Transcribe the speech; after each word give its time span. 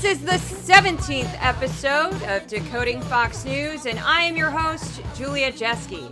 This 0.00 0.20
is 0.20 0.24
the 0.24 0.72
17th 0.74 1.36
episode 1.40 2.22
of 2.22 2.46
Decoding 2.46 3.00
Fox 3.02 3.44
News, 3.44 3.84
and 3.84 3.98
I 3.98 4.22
am 4.22 4.36
your 4.36 4.48
host, 4.48 5.02
Julia 5.16 5.50
Jeske. 5.50 6.08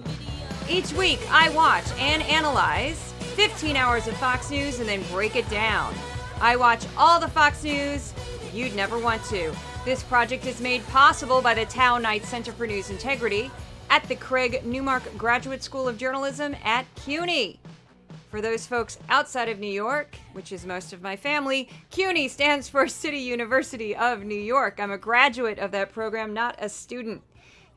Each 0.68 0.92
week, 0.94 1.20
I 1.30 1.50
watch 1.50 1.84
and 1.96 2.20
analyze 2.24 3.12
15 3.36 3.76
hours 3.76 4.08
of 4.08 4.16
Fox 4.16 4.50
News 4.50 4.80
and 4.80 4.88
then 4.88 5.04
break 5.12 5.36
it 5.36 5.48
down. 5.50 5.94
I 6.40 6.56
watch 6.56 6.84
all 6.98 7.20
the 7.20 7.28
Fox 7.28 7.62
News 7.62 8.12
you'd 8.52 8.74
never 8.74 8.98
want 8.98 9.22
to. 9.26 9.54
This 9.84 10.02
project 10.02 10.46
is 10.46 10.60
made 10.60 10.84
possible 10.88 11.40
by 11.40 11.54
the 11.54 11.66
Tow-Knight 11.66 12.24
Center 12.24 12.50
for 12.50 12.66
News 12.66 12.90
Integrity 12.90 13.52
at 13.88 14.02
the 14.08 14.16
Craig 14.16 14.66
Newmark 14.66 15.16
Graduate 15.16 15.62
School 15.62 15.86
of 15.86 15.96
Journalism 15.96 16.56
at 16.64 16.86
CUNY. 16.96 17.60
For 18.36 18.42
those 18.42 18.66
folks 18.66 18.98
outside 19.08 19.48
of 19.48 19.58
New 19.58 19.66
York, 19.66 20.14
which 20.34 20.52
is 20.52 20.66
most 20.66 20.92
of 20.92 21.00
my 21.00 21.16
family, 21.16 21.70
CUNY 21.90 22.28
stands 22.28 22.68
for 22.68 22.86
City 22.86 23.16
University 23.16 23.96
of 23.96 24.24
New 24.24 24.38
York. 24.38 24.78
I'm 24.78 24.90
a 24.90 24.98
graduate 24.98 25.58
of 25.58 25.70
that 25.70 25.90
program, 25.90 26.34
not 26.34 26.54
a 26.58 26.68
student. 26.68 27.22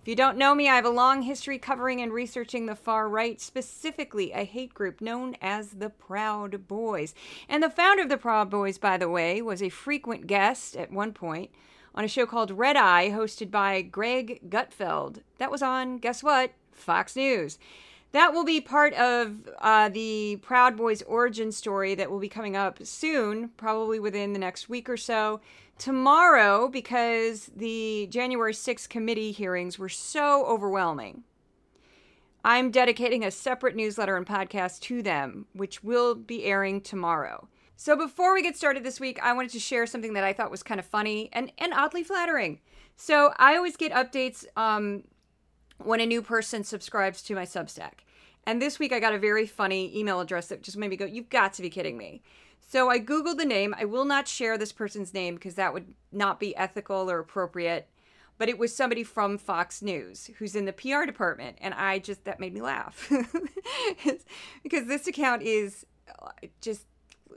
If 0.01 0.07
you 0.09 0.17
don't 0.17 0.37
know 0.37 0.53
me, 0.53 0.67
I 0.67 0.75
have 0.75 0.83
a 0.83 0.89
long 0.89 1.21
history 1.21 1.59
covering 1.59 2.01
and 2.01 2.11
researching 2.11 2.65
the 2.65 2.75
far 2.75 3.07
right, 3.07 3.39
specifically 3.39 4.33
a 4.33 4.43
hate 4.43 4.73
group 4.73 4.99
known 4.99 5.37
as 5.41 5.69
the 5.69 5.89
Proud 5.89 6.67
Boys. 6.67 7.15
And 7.47 7.63
the 7.63 7.69
founder 7.69 8.03
of 8.03 8.09
the 8.09 8.17
Proud 8.17 8.49
Boys, 8.49 8.77
by 8.77 8.97
the 8.97 9.07
way, 9.07 9.41
was 9.41 9.63
a 9.63 9.69
frequent 9.69 10.27
guest 10.27 10.75
at 10.75 10.91
one 10.91 11.13
point 11.13 11.51
on 11.95 12.03
a 12.03 12.09
show 12.09 12.25
called 12.25 12.51
Red 12.51 12.75
Eye, 12.75 13.11
hosted 13.11 13.49
by 13.49 13.81
Greg 13.81 14.41
Gutfeld. 14.49 15.21
That 15.37 15.51
was 15.51 15.61
on, 15.61 15.99
guess 15.99 16.21
what? 16.21 16.51
Fox 16.73 17.15
News. 17.15 17.57
That 18.11 18.33
will 18.33 18.43
be 18.43 18.59
part 18.59 18.93
of 18.95 19.47
uh, 19.59 19.89
the 19.89 20.37
Proud 20.41 20.75
Boys 20.75 21.03
origin 21.03 21.51
story 21.51 21.93
that 21.95 22.09
will 22.09 22.19
be 22.19 22.29
coming 22.29 22.55
up 22.55 22.79
soon, 22.83 23.49
probably 23.49 23.99
within 23.99 24.33
the 24.33 24.39
next 24.39 24.67
week 24.67 24.89
or 24.89 24.97
so. 24.97 25.41
Tomorrow, 25.77 26.67
because 26.67 27.51
the 27.55 28.07
January 28.09 28.53
6th 28.53 28.89
committee 28.89 29.31
hearings 29.31 29.77
were 29.77 29.89
so 29.89 30.43
overwhelming, 30.45 31.23
I'm 32.43 32.71
dedicating 32.71 33.23
a 33.23 33.31
separate 33.31 33.75
newsletter 33.75 34.17
and 34.17 34.25
podcast 34.25 34.79
to 34.81 35.03
them, 35.03 35.45
which 35.53 35.83
will 35.83 36.15
be 36.15 36.45
airing 36.45 36.81
tomorrow. 36.81 37.47
So 37.75 37.95
before 37.95 38.33
we 38.33 38.41
get 38.41 38.57
started 38.57 38.83
this 38.83 38.99
week, 38.99 39.19
I 39.21 39.33
wanted 39.33 39.51
to 39.51 39.59
share 39.59 39.85
something 39.85 40.13
that 40.13 40.23
I 40.23 40.33
thought 40.33 40.51
was 40.51 40.63
kind 40.63 40.79
of 40.79 40.85
funny 40.85 41.29
and, 41.31 41.51
and 41.57 41.73
oddly 41.73 42.03
flattering. 42.03 42.59
So 42.95 43.33
I 43.37 43.55
always 43.55 43.77
get 43.77 43.93
updates 43.93 44.45
um, 44.57 45.03
when 45.83 45.99
a 45.99 46.05
new 46.05 46.21
person 46.21 46.63
subscribes 46.63 47.21
to 47.23 47.35
my 47.35 47.43
Substack. 47.43 48.03
And 48.45 48.61
this 48.61 48.79
week 48.79 48.93
I 48.93 48.99
got 48.99 49.13
a 49.13 49.19
very 49.19 49.45
funny 49.45 49.97
email 49.97 50.19
address 50.19 50.47
that 50.47 50.63
just 50.63 50.77
made 50.77 50.89
me 50.89 50.97
go, 50.97 51.05
You've 51.05 51.29
got 51.29 51.53
to 51.53 51.61
be 51.61 51.69
kidding 51.69 51.97
me. 51.97 52.21
So 52.67 52.89
I 52.89 52.99
Googled 52.99 53.37
the 53.37 53.45
name. 53.45 53.73
I 53.77 53.85
will 53.85 54.05
not 54.05 54.27
share 54.27 54.57
this 54.57 54.71
person's 54.71 55.13
name 55.13 55.35
because 55.35 55.55
that 55.55 55.73
would 55.73 55.93
not 56.11 56.39
be 56.39 56.55
ethical 56.55 57.09
or 57.09 57.19
appropriate. 57.19 57.87
But 58.37 58.47
it 58.47 58.57
was 58.57 58.75
somebody 58.75 59.03
from 59.03 59.37
Fox 59.37 59.81
News 59.81 60.29
who's 60.37 60.55
in 60.55 60.65
the 60.65 60.73
PR 60.73 61.05
department. 61.05 61.57
And 61.59 61.73
I 61.73 61.99
just, 61.99 62.23
that 62.25 62.39
made 62.39 62.53
me 62.53 62.61
laugh. 62.61 63.11
because 64.63 64.85
this 64.85 65.07
account 65.07 65.41
is 65.41 65.85
uh, 66.21 66.29
just 66.61 66.85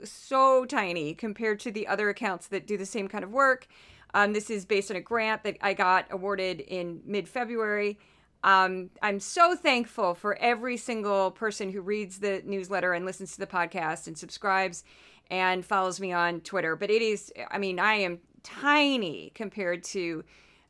so 0.03 0.65
tiny 0.65 1.13
compared 1.13 1.59
to 1.61 1.71
the 1.71 1.87
other 1.87 2.09
accounts 2.09 2.47
that 2.47 2.67
do 2.67 2.77
the 2.77 2.85
same 2.85 3.07
kind 3.07 3.23
of 3.23 3.31
work. 3.31 3.67
Um, 4.13 4.33
this 4.33 4.49
is 4.49 4.65
based 4.65 4.91
on 4.91 4.97
a 4.97 5.01
grant 5.01 5.43
that 5.43 5.57
I 5.61 5.73
got 5.73 6.05
awarded 6.11 6.61
in 6.61 7.01
mid 7.05 7.27
February. 7.27 7.97
Um, 8.43 8.89
I'm 9.01 9.19
so 9.19 9.55
thankful 9.55 10.13
for 10.13 10.35
every 10.37 10.77
single 10.77 11.31
person 11.31 11.71
who 11.71 11.81
reads 11.81 12.19
the 12.19 12.41
newsletter 12.45 12.93
and 12.93 13.05
listens 13.05 13.33
to 13.33 13.39
the 13.39 13.47
podcast 13.47 14.07
and 14.07 14.17
subscribes 14.17 14.83
and 15.31 15.65
follows 15.65 15.99
me 15.99 16.11
on 16.11 16.41
Twitter. 16.41 16.75
But 16.75 16.89
it 16.89 17.01
is, 17.01 17.31
I 17.49 17.57
mean, 17.57 17.79
I 17.79 17.95
am 17.95 18.19
tiny 18.43 19.31
compared 19.33 19.83
to 19.85 20.23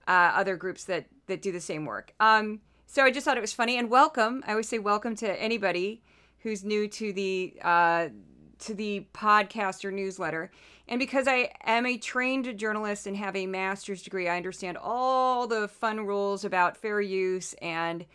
uh, 0.07 0.31
other 0.35 0.55
groups 0.55 0.83
that 0.85 1.05
that 1.27 1.41
do 1.41 1.51
the 1.51 1.61
same 1.61 1.85
work. 1.85 2.13
Um, 2.19 2.59
so 2.85 3.03
I 3.03 3.11
just 3.11 3.25
thought 3.25 3.37
it 3.37 3.41
was 3.41 3.53
funny 3.53 3.77
and 3.77 3.89
welcome. 3.89 4.43
I 4.45 4.51
always 4.51 4.69
say 4.69 4.77
welcome 4.77 5.15
to 5.15 5.41
anybody 5.41 6.03
who's 6.39 6.63
new 6.63 6.87
to 6.89 7.13
the 7.13 7.53
uh, 7.61 8.09
to 8.65 8.73
the 8.73 9.07
podcast 9.13 9.85
or 9.85 9.91
newsletter. 9.91 10.51
And 10.87 10.99
because 10.99 11.27
I 11.27 11.51
am 11.63 11.85
a 11.85 11.97
trained 11.97 12.57
journalist 12.57 13.07
and 13.07 13.15
have 13.15 13.35
a 13.35 13.45
master's 13.45 14.03
degree, 14.03 14.27
I 14.27 14.37
understand 14.37 14.77
all 14.77 15.47
the 15.47 15.67
fun 15.67 16.05
rules 16.05 16.43
about 16.43 16.77
fair 16.77 16.99
use 16.99 17.53
and 17.61 18.05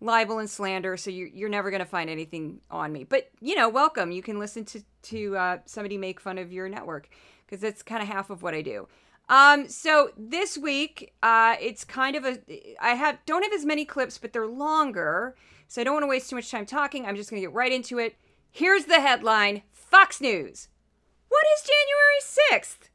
libel 0.00 0.38
and 0.38 0.48
slander. 0.48 0.96
So 0.96 1.10
you're, 1.10 1.28
you're 1.28 1.48
never 1.48 1.70
going 1.70 1.80
to 1.80 1.86
find 1.86 2.08
anything 2.08 2.60
on 2.70 2.92
me. 2.92 3.04
But, 3.04 3.30
you 3.40 3.54
know, 3.54 3.68
welcome. 3.68 4.10
You 4.10 4.22
can 4.22 4.38
listen 4.38 4.64
to, 4.66 4.82
to 5.02 5.36
uh, 5.36 5.58
somebody 5.66 5.98
make 5.98 6.20
fun 6.20 6.38
of 6.38 6.52
your 6.52 6.68
network 6.68 7.08
because 7.46 7.60
that's 7.60 7.82
kind 7.82 8.02
of 8.02 8.08
half 8.08 8.30
of 8.30 8.42
what 8.42 8.54
I 8.54 8.62
do. 8.62 8.88
Um, 9.28 9.68
so 9.68 10.10
this 10.18 10.58
week, 10.58 11.14
uh, 11.22 11.56
it's 11.60 11.84
kind 11.84 12.16
of 12.16 12.24
a, 12.24 12.38
I 12.80 12.90
have, 12.90 13.18
don't 13.24 13.42
have 13.42 13.52
as 13.52 13.64
many 13.64 13.84
clips, 13.84 14.18
but 14.18 14.32
they're 14.32 14.46
longer. 14.46 15.34
So 15.68 15.80
I 15.80 15.84
don't 15.84 15.94
want 15.94 16.04
to 16.04 16.08
waste 16.08 16.30
too 16.30 16.36
much 16.36 16.50
time 16.50 16.66
talking. 16.66 17.06
I'm 17.06 17.16
just 17.16 17.30
going 17.30 17.40
to 17.40 17.46
get 17.46 17.54
right 17.54 17.72
into 17.72 17.98
it. 17.98 18.16
Here's 18.50 18.84
the 18.84 19.00
headline 19.00 19.62
Fox 19.94 20.20
News. 20.20 20.66
What 21.28 21.44
is 21.54 21.70
January 21.70 22.60
6th? 22.60 22.88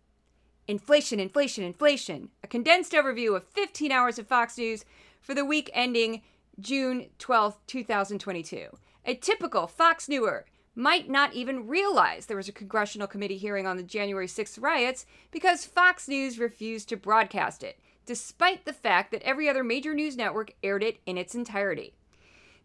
Inflation, 0.68 1.18
inflation, 1.18 1.64
inflation. 1.64 2.28
A 2.44 2.48
condensed 2.48 2.92
overview 2.92 3.38
of 3.38 3.46
15 3.46 3.90
hours 3.90 4.20
of 4.20 4.28
Fox 4.28 4.58
News 4.58 4.84
for 5.22 5.34
the 5.34 5.46
week 5.46 5.72
ending 5.74 6.24
June 6.60 7.06
12, 7.18 7.58
2022. 7.68 8.68
A 9.06 9.16
typical 9.16 9.66
Fox 9.66 10.10
Newer 10.10 10.46
might 10.76 11.10
not 11.10 11.34
even 11.34 11.68
realize 11.68 12.26
there 12.26 12.36
was 12.36 12.50
a 12.50 12.52
congressional 12.52 13.08
committee 13.08 13.38
hearing 13.38 13.66
on 13.66 13.78
the 13.78 13.84
January 13.84 14.28
6th 14.28 14.62
riots 14.62 15.06
because 15.32 15.64
Fox 15.64 16.10
News 16.10 16.38
refused 16.38 16.90
to 16.90 16.98
broadcast 16.98 17.64
it, 17.64 17.80
despite 18.06 18.66
the 18.66 18.74
fact 18.74 19.12
that 19.12 19.24
every 19.24 19.48
other 19.48 19.64
major 19.64 19.94
news 19.94 20.18
network 20.18 20.52
aired 20.62 20.84
it 20.84 21.00
in 21.06 21.18
its 21.18 21.34
entirety. 21.34 21.94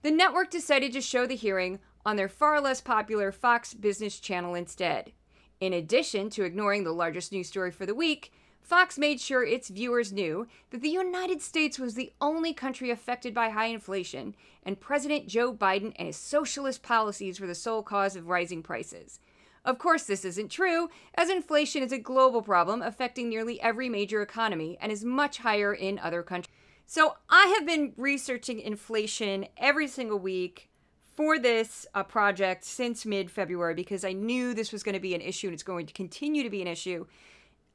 The 0.03 0.11
network 0.11 0.51
decided 0.51 0.93
to 0.95 1.01
show 1.01 1.25
the 1.25 1.37
hearing 1.37 1.79
on 2.05 2.17
their 2.17 2.29
far 2.29 2.61
less 2.61 2.81
popular 2.81 3.33
Fox 3.33 3.75
Business 3.75 4.21
Channel 4.21 4.55
instead. 4.55 5.13
In 5.61 5.73
addition 5.73 6.31
to 6.31 6.45
ignoring 6.45 6.85
the 6.85 6.93
largest 6.93 7.33
news 7.33 7.49
story 7.49 7.71
for 7.71 7.87
the 7.87 7.95
week, 7.95 8.33
Fox 8.61 8.97
made 8.97 9.21
sure 9.21 9.45
its 9.45 9.69
viewers 9.69 10.13
knew 10.13 10.47
that 10.71 10.81
the 10.81 10.89
United 10.89 11.43
States 11.43 11.79
was 11.79 11.95
the 11.95 12.13
only 12.21 12.55
country 12.55 12.91
affected 12.91 13.35
by 13.35 13.51
high 13.51 13.67
inflation, 13.67 14.35
and 14.63 14.81
President 14.81 15.27
Joe 15.27 15.53
Biden 15.53 15.93
and 15.97 16.07
his 16.07 16.17
socialist 16.17 16.83
policies 16.83 17.41
were 17.41 17.47
the 17.47 17.55
sole 17.55 17.83
cause 17.83 18.17
of 18.17 18.29
rising 18.29 18.63
prices. 18.63 19.21
Of 19.67 19.79
course, 19.79 20.05
this 20.05 20.25
isn't 20.25 20.51
true, 20.51 20.89
as 21.15 21.29
inflation 21.29 21.83
is 21.83 21.93
a 21.93 21.99
global 21.99 22.41
problem 22.41 22.81
affecting 22.81 23.29
nearly 23.29 23.61
every 23.61 23.89
major 23.89 24.23
economy 24.23 24.79
and 24.81 24.91
is 24.91 25.05
much 25.05 25.39
higher 25.39 25.73
in 25.73 25.99
other 25.99 26.23
countries. 26.23 26.55
So, 26.87 27.17
I 27.31 27.55
have 27.57 27.67
been 27.67 27.93
researching 27.97 28.61
inflation 28.61 29.47
every 29.57 29.89
single 29.89 30.19
week 30.19 30.71
for 31.15 31.39
this 31.39 31.87
uh, 31.95 32.03
project 32.03 32.65
since 32.65 33.07
mid 33.07 33.31
February 33.31 33.75
because 33.75 34.05
I 34.05 34.13
knew 34.13 34.55
this 34.55 34.73
was 34.73 34.83
going 34.83 34.95
to 34.95 35.01
be 35.01 35.15
an 35.15 35.21
issue 35.21 35.49
and 35.49 35.55
it's 35.55 35.63
going 35.63 35.87
to 35.87 35.93
continue 35.93 36.43
to 36.43 36.51
be 36.51 36.63
an 36.63 36.69
issue 36.69 37.07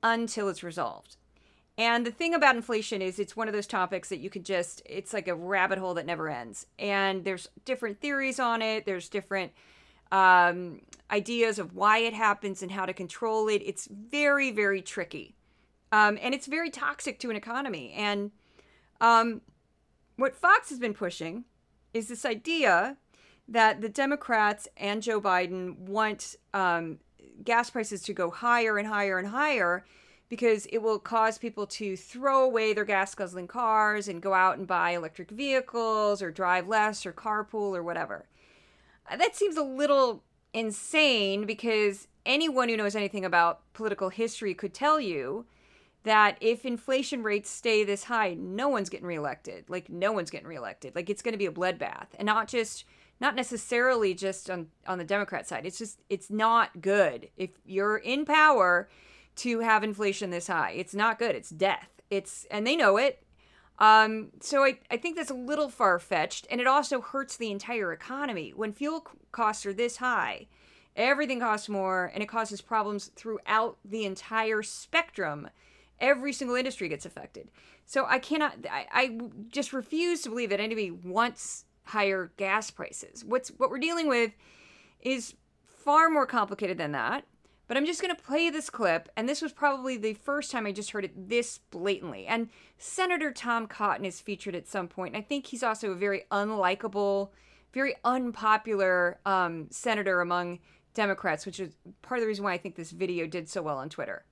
until 0.03 0.49
it's 0.49 0.63
resolved. 0.63 1.17
And 1.77 2.05
the 2.05 2.11
thing 2.11 2.33
about 2.33 2.57
inflation 2.57 3.01
is 3.01 3.19
it's 3.19 3.37
one 3.37 3.47
of 3.47 3.53
those 3.53 3.67
topics 3.67 4.09
that 4.09 4.19
you 4.19 4.29
could 4.29 4.43
just, 4.43 4.81
it's 4.85 5.13
like 5.13 5.29
a 5.29 5.35
rabbit 5.35 5.79
hole 5.79 5.93
that 5.93 6.05
never 6.05 6.27
ends. 6.27 6.65
And 6.77 7.23
there's 7.23 7.47
different 7.63 8.01
theories 8.01 8.37
on 8.37 8.61
it, 8.61 8.85
there's 8.85 9.07
different 9.07 9.53
um, 10.11 10.81
ideas 11.09 11.57
of 11.57 11.75
why 11.75 11.99
it 11.99 12.13
happens 12.13 12.61
and 12.61 12.71
how 12.71 12.85
to 12.85 12.93
control 12.93 13.47
it. 13.47 13.61
It's 13.65 13.87
very, 13.87 14.51
very 14.51 14.81
tricky. 14.81 15.35
Um, 15.91 16.19
and 16.21 16.33
it's 16.33 16.47
very 16.47 16.69
toxic 16.69 17.17
to 17.19 17.29
an 17.29 17.37
economy. 17.37 17.93
And 17.93 18.31
um, 18.99 19.41
what 20.17 20.35
Fox 20.35 20.69
has 20.69 20.79
been 20.79 20.93
pushing 20.93 21.45
is 21.93 22.09
this 22.09 22.25
idea 22.25 22.97
that 23.49 23.81
the 23.81 23.89
Democrats 23.89 24.67
and 24.77 25.01
Joe 25.01 25.19
Biden 25.19 25.77
want 25.79 26.35
um, 26.53 26.99
gas 27.43 27.69
prices 27.69 28.03
to 28.03 28.13
go 28.13 28.29
higher 28.29 28.77
and 28.77 28.87
higher 28.87 29.17
and 29.17 29.27
higher 29.27 29.83
because 30.29 30.67
it 30.67 30.77
will 30.77 30.99
cause 30.99 31.39
people 31.39 31.65
to 31.65 31.97
throw 31.97 32.43
away 32.43 32.73
their 32.73 32.85
gas 32.85 33.15
guzzling 33.15 33.47
cars 33.47 34.07
and 34.07 34.21
go 34.21 34.33
out 34.33 34.59
and 34.59 34.67
buy 34.67 34.91
electric 34.91 35.31
vehicles 35.31 36.21
or 36.21 36.29
drive 36.29 36.67
less 36.67 37.05
or 37.05 37.11
carpool 37.11 37.75
or 37.75 37.81
whatever. 37.81 38.27
Uh, 39.09 39.17
that 39.17 39.35
seems 39.35 39.57
a 39.57 39.63
little 39.63 40.23
insane 40.53 41.45
because 41.45 42.07
anyone 42.27 42.69
who 42.69 42.77
knows 42.77 42.95
anything 42.95 43.25
about 43.25 43.61
political 43.73 44.09
history 44.09 44.53
could 44.53 44.73
tell 44.73 44.99
you 44.99 45.45
that 46.03 46.37
if 46.39 46.63
inflation 46.63 47.23
rates 47.23 47.49
stay 47.49 47.83
this 47.83 48.03
high, 48.03 48.35
no 48.35 48.69
one's 48.69 48.89
getting 48.89 49.07
reelected. 49.07 49.65
Like, 49.67 49.89
no 49.89 50.11
one's 50.11 50.29
getting 50.29 50.47
reelected. 50.47 50.95
Like, 50.95 51.09
it's 51.09 51.21
going 51.21 51.33
to 51.33 51.37
be 51.37 51.47
a 51.47 51.51
bloodbath. 51.51 52.07
And 52.17 52.27
not 52.27 52.47
just 52.47 52.85
not 53.19 53.35
necessarily 53.35 54.13
just 54.13 54.49
on 54.49 54.67
on 54.87 54.97
the 54.97 55.03
Democrat 55.03 55.47
side. 55.47 55.65
It's 55.65 55.77
just 55.77 55.99
it's 56.09 56.29
not 56.29 56.81
good 56.81 57.29
if 57.37 57.51
you're 57.65 57.97
in 57.97 58.25
power 58.25 58.89
to 59.37 59.59
have 59.59 59.83
inflation 59.83 60.29
this 60.29 60.47
high. 60.47 60.71
It's 60.71 60.93
not 60.93 61.19
good. 61.19 61.35
It's 61.35 61.49
death. 61.49 61.89
It's 62.09 62.45
and 62.51 62.65
they 62.65 62.75
know 62.75 62.97
it. 62.97 63.23
Um, 63.79 64.31
so 64.41 64.65
I, 64.65 64.79
I 64.91 64.97
think 64.97 65.15
that's 65.15 65.31
a 65.31 65.35
little 65.35 65.69
far 65.69 65.99
fetched, 65.99 66.45
and 66.51 66.59
it 66.59 66.67
also 66.67 66.99
hurts 66.99 67.37
the 67.37 67.49
entire 67.49 67.93
economy 67.93 68.51
when 68.53 68.73
fuel 68.73 69.07
costs 69.31 69.65
are 69.65 69.73
this 69.73 69.97
high. 69.97 70.47
Everything 70.97 71.39
costs 71.39 71.69
more, 71.69 72.11
and 72.13 72.21
it 72.21 72.27
causes 72.27 72.59
problems 72.59 73.07
throughout 73.15 73.77
the 73.85 74.03
entire 74.03 74.61
spectrum 74.63 75.47
every 76.01 76.33
single 76.33 76.55
industry 76.55 76.89
gets 76.89 77.05
affected. 77.05 77.49
So 77.85 78.05
I 78.05 78.19
cannot, 78.19 78.57
I, 78.69 78.87
I 78.91 79.19
just 79.49 79.73
refuse 79.73 80.21
to 80.21 80.29
believe 80.29 80.49
that 80.49 80.59
anybody 80.59 80.91
wants 80.91 81.65
higher 81.89 82.31
gas 82.37 82.71
prices. 82.71 83.23
What's 83.25 83.49
what 83.49 83.69
we're 83.69 83.79
dealing 83.79 84.07
with 84.07 84.31
is 85.01 85.35
far 85.65 86.09
more 86.09 86.25
complicated 86.25 86.77
than 86.77 86.91
that. 86.93 87.25
But 87.67 87.77
I'm 87.77 87.85
just 87.85 88.01
going 88.01 88.15
to 88.15 88.19
play 88.19 88.49
this 88.49 88.67
clip, 88.67 89.09
and 89.15 89.29
this 89.29 89.43
was 89.43 89.53
probably 89.53 89.95
the 89.95 90.15
first 90.15 90.49
time 90.49 90.65
I 90.65 90.71
just 90.71 90.89
heard 90.89 91.05
it 91.05 91.29
this 91.29 91.59
blatantly. 91.69 92.25
And 92.25 92.49
Senator 92.79 93.31
Tom 93.31 93.67
Cotton 93.67 94.05
is 94.05 94.19
featured 94.19 94.55
at 94.55 94.67
some 94.67 94.87
point, 94.87 95.13
and 95.13 95.23
I 95.23 95.27
think 95.27 95.45
he's 95.45 95.61
also 95.61 95.91
a 95.91 95.95
very 95.95 96.23
unlikable, 96.31 97.29
very 97.71 97.93
unpopular 98.03 99.19
um, 99.23 99.67
senator 99.69 100.19
among 100.19 100.57
Democrats, 100.95 101.45
which 101.45 101.59
is 101.59 101.75
part 102.01 102.17
of 102.17 102.23
the 102.23 102.27
reason 102.27 102.43
why 102.43 102.53
I 102.53 102.57
think 102.57 102.75
this 102.75 102.89
video 102.89 103.27
did 103.27 103.47
so 103.47 103.61
well 103.61 103.77
on 103.77 103.89
Twitter. 103.89 104.25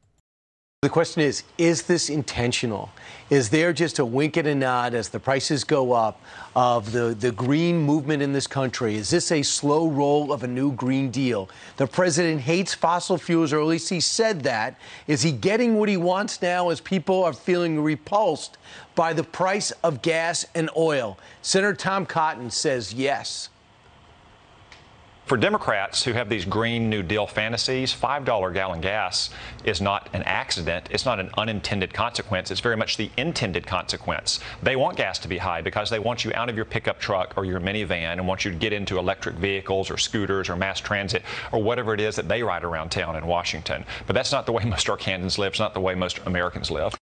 The 0.84 0.90
question 0.90 1.24
is 1.24 1.44
Is 1.58 1.82
this 1.82 2.08
intentional? 2.08 2.92
Is 3.32 3.50
there 3.50 3.74
just 3.74 3.98
a 3.98 4.06
wink 4.06 4.38
and 4.38 4.48
a 4.48 4.54
nod 4.54 4.94
as 4.94 5.10
the 5.10 5.20
prices 5.20 5.64
go 5.64 5.92
up 5.92 6.22
of 6.56 6.92
the, 6.92 7.16
the 7.20 7.32
green 7.32 7.80
movement 7.80 8.22
in 8.22 8.32
this 8.32 8.46
country? 8.46 8.94
Is 8.94 9.10
this 9.10 9.32
a 9.32 9.42
slow 9.42 9.90
roll 9.90 10.32
of 10.32 10.44
a 10.44 10.48
new 10.48 10.72
Green 10.74 11.10
Deal? 11.10 11.50
The 11.78 11.88
president 11.88 12.42
hates 12.42 12.76
fossil 12.76 13.18
fuels, 13.18 13.54
or 13.54 13.60
at 13.60 13.66
least 13.66 13.90
he 13.90 14.00
said 14.00 14.44
that. 14.44 14.80
Is 15.08 15.24
he 15.24 15.32
getting 15.32 15.80
what 15.80 15.90
he 15.90 15.98
wants 15.98 16.44
now 16.44 16.70
as 16.70 16.80
people 16.80 17.24
are 17.24 17.34
feeling 17.34 17.82
repulsed 17.82 18.60
by 18.94 19.14
the 19.14 19.24
price 19.24 19.72
of 19.84 20.04
gas 20.04 20.46
and 20.54 20.70
oil? 20.78 21.18
Senator 21.42 21.74
Tom 21.74 22.06
Cotton 22.06 22.52
says 22.52 22.94
yes. 22.94 23.50
For 25.28 25.36
Democrats 25.36 26.06
who 26.06 26.14
have 26.14 26.30
these 26.30 26.46
Green 26.46 26.90
New 26.90 27.04
Deal 27.04 27.28
fantasies, 27.28 27.94
$5 27.94 28.54
gallon 28.54 28.80
gas 28.80 29.30
is 29.66 29.82
not 29.82 30.08
an 30.14 30.24
accident. 30.24 30.88
It's 30.90 31.04
not 31.04 31.20
an 31.20 31.32
unintended 31.38 31.94
consequence. 31.94 32.50
It's 32.50 32.62
very 32.62 32.78
much 32.78 32.96
the 32.96 33.12
intended 33.18 33.68
consequence. 33.68 34.40
They 34.64 34.78
want 34.78 34.96
gas 34.96 35.20
to 35.20 35.28
be 35.28 35.38
high 35.38 35.62
because 35.62 35.90
they 35.90 36.00
want 36.00 36.24
you 36.24 36.32
out 36.34 36.48
of 36.48 36.56
your 36.56 36.64
pickup 36.64 36.98
truck 36.98 37.34
or 37.36 37.44
your 37.44 37.60
minivan 37.60 38.14
and 38.14 38.26
want 38.26 38.46
you 38.46 38.52
to 38.52 38.58
get 38.58 38.72
into 38.72 39.00
electric 39.00 39.36
vehicles 39.36 39.92
or 39.92 39.98
scooters 39.98 40.48
or 40.48 40.56
mass 40.56 40.80
transit 40.80 41.24
or 41.52 41.62
whatever 41.62 41.94
it 41.94 42.00
is 42.00 42.16
that 42.16 42.30
they 42.30 42.42
ride 42.42 42.64
around 42.64 42.90
town 42.90 43.18
in 43.18 43.28
Washington. 43.28 43.84
But 44.06 44.14
that's 44.14 44.32
not 44.32 44.46
the 44.46 44.54
way 44.54 44.64
most 44.66 44.88
Arkansans 44.88 45.38
live. 45.38 45.52
It's 45.52 45.60
not 45.60 45.74
the 45.74 45.82
way 45.82 45.94
most 45.94 46.20
Americans 46.26 46.72
live. 46.72 46.98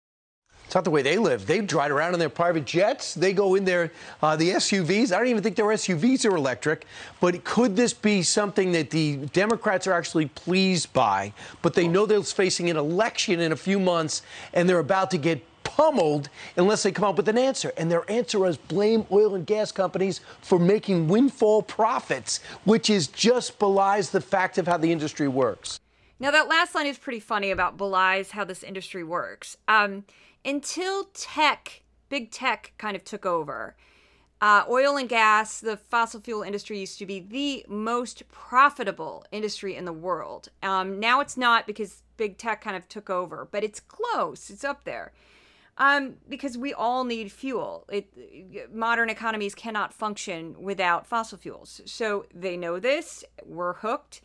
It's 0.73 0.75
not 0.75 0.85
the 0.85 0.89
way 0.89 1.03
they 1.03 1.19
live. 1.19 1.45
They 1.45 1.61
drive 1.61 1.91
around 1.91 2.15
in 2.15 2.19
their 2.19 2.29
private 2.29 2.65
jets. 2.65 3.13
They 3.13 3.31
go 3.31 3.53
in 3.53 3.63
their 3.63 3.91
uh, 4.23 4.35
the 4.35 4.53
SUVs. 4.53 5.11
I 5.11 5.19
don't 5.19 5.27
even 5.27 5.43
think 5.43 5.55
their 5.55 5.67
SUVs 5.67 6.25
are 6.25 6.35
electric. 6.35 6.87
But 7.19 7.43
could 7.43 7.75
this 7.75 7.93
be 7.93 8.23
something 8.23 8.71
that 8.71 8.89
the 8.89 9.17
Democrats 9.17 9.85
are 9.85 9.93
actually 9.93 10.29
pleased 10.29 10.91
by? 10.91 11.31
But 11.61 11.75
they 11.75 11.87
know 11.87 12.07
they're 12.07 12.23
facing 12.23 12.71
an 12.71 12.77
election 12.77 13.39
in 13.39 13.51
a 13.51 13.55
few 13.55 13.79
months, 13.79 14.23
and 14.51 14.67
they're 14.67 14.79
about 14.79 15.11
to 15.11 15.19
get 15.19 15.45
pummeled 15.63 16.29
unless 16.57 16.81
they 16.81 16.91
come 16.91 17.05
up 17.05 17.17
with 17.17 17.29
an 17.29 17.37
answer. 17.37 17.71
And 17.77 17.91
their 17.91 18.09
answer 18.09 18.43
is 18.47 18.57
blame 18.57 19.05
oil 19.11 19.35
and 19.35 19.45
gas 19.45 19.71
companies 19.71 20.21
for 20.41 20.57
making 20.57 21.07
windfall 21.07 21.61
profits, 21.61 22.39
which 22.63 22.89
is 22.89 23.05
just 23.05 23.59
belies 23.59 24.09
the 24.09 24.21
fact 24.21 24.57
of 24.57 24.65
how 24.65 24.77
the 24.77 24.91
industry 24.91 25.27
works. 25.27 25.79
Now, 26.19 26.31
that 26.31 26.47
last 26.47 26.73
line 26.73 26.87
is 26.87 26.97
pretty 26.97 27.19
funny 27.19 27.51
about 27.51 27.77
belies 27.77 28.31
how 28.31 28.43
this 28.43 28.63
industry 28.63 29.03
works. 29.03 29.55
Um, 29.67 30.05
until 30.45 31.05
tech, 31.13 31.83
big 32.09 32.31
tech, 32.31 32.73
kind 32.77 32.95
of 32.95 33.03
took 33.03 33.25
over. 33.25 33.75
Uh, 34.41 34.65
oil 34.69 34.97
and 34.97 35.07
gas, 35.07 35.61
the 35.61 35.77
fossil 35.77 36.19
fuel 36.19 36.43
industry 36.43 36.77
used 36.77 36.99
to 36.99 37.05
be 37.05 37.19
the 37.19 37.65
most 37.69 38.27
profitable 38.29 39.25
industry 39.31 39.75
in 39.75 39.85
the 39.85 39.93
world. 39.93 40.49
Um, 40.61 40.99
now 40.99 41.21
it's 41.21 41.37
not 41.37 41.65
because 41.65 42.03
big 42.17 42.37
tech 42.37 42.61
kind 42.61 42.75
of 42.75 42.89
took 42.89 43.09
over, 43.09 43.47
but 43.49 43.63
it's 43.63 43.79
close. 43.79 44.49
It's 44.49 44.65
up 44.65 44.83
there. 44.83 45.13
Um, 45.77 46.15
because 46.29 46.57
we 46.57 46.73
all 46.73 47.03
need 47.03 47.31
fuel. 47.31 47.85
It, 47.89 48.73
modern 48.73 49.09
economies 49.09 49.55
cannot 49.55 49.93
function 49.93 50.61
without 50.61 51.07
fossil 51.07 51.37
fuels. 51.37 51.81
So 51.85 52.25
they 52.33 52.57
know 52.57 52.79
this. 52.79 53.23
We're 53.45 53.73
hooked, 53.75 54.21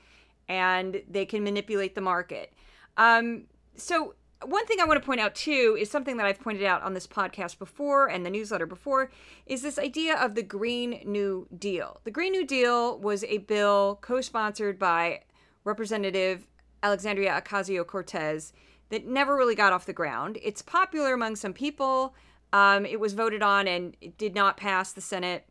and 0.49 1.01
they 1.09 1.25
can 1.25 1.45
manipulate 1.45 1.95
the 1.95 2.01
market. 2.01 2.53
Um, 2.97 3.45
so 3.77 4.15
one 4.45 4.67
thing 4.67 4.79
I 4.81 4.85
want 4.85 5.01
to 5.01 5.07
point 5.07 5.21
out 5.21 5.35
too 5.35 5.77
is 5.79 5.91
something 5.91 6.17
that 6.17 6.27
I've 6.27 6.41
pointed 6.41 6.65
out 6.65 6.83
on 6.83 6.95
this 6.95 7.07
podcast 7.07 7.59
before 7.59 8.09
and 8.09 8.25
the 8.25 8.31
newsletter 8.31 8.67
before 8.67 9.11
is 9.47 9.63
this 9.63 9.79
idea 9.79 10.17
of 10.17 10.35
the 10.35 10.43
Green 10.43 11.01
New 11.05 11.49
Deal. 11.57 12.01
The 12.05 12.11
Green 12.11 12.33
New 12.33 12.47
Deal 12.47 12.99
was 12.99 13.25
a 13.25 13.39
bill 13.39 13.99
co 14.01 14.21
sponsored 14.21 14.79
by 14.79 15.23
Representative 15.65 16.47
Alexandria 16.83 17.43
Ocasio 17.43 17.85
Cortez 17.85 18.53
that 18.91 19.07
never 19.07 19.37
really 19.37 19.57
got 19.57 19.73
off 19.73 19.87
the 19.87 19.93
ground. 19.93 20.39
It's 20.43 20.63
popular 20.63 21.15
among 21.15 21.37
some 21.37 21.53
people. 21.53 22.15
Um, 22.53 22.87
it 22.87 23.01
was 23.01 23.15
voted 23.15 23.43
on 23.43 23.67
and 23.67 23.97
it 24.01 24.17
did 24.17 24.35
not 24.35 24.57
pass 24.57 24.93
the 24.93 25.01
Senate. 25.01 25.47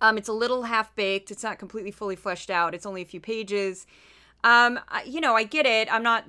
Um, 0.00 0.16
it's 0.16 0.28
a 0.28 0.32
little 0.32 0.62
half 0.62 0.94
baked. 0.96 1.30
It's 1.30 1.42
not 1.42 1.58
completely 1.58 1.90
fully 1.90 2.16
fleshed 2.16 2.50
out. 2.50 2.74
It's 2.74 2.86
only 2.86 3.02
a 3.02 3.06
few 3.06 3.20
pages. 3.20 3.86
Um, 4.42 4.80
you 5.04 5.20
know, 5.20 5.34
I 5.34 5.42
get 5.42 5.66
it. 5.66 5.92
I'm 5.92 6.02
not 6.02 6.24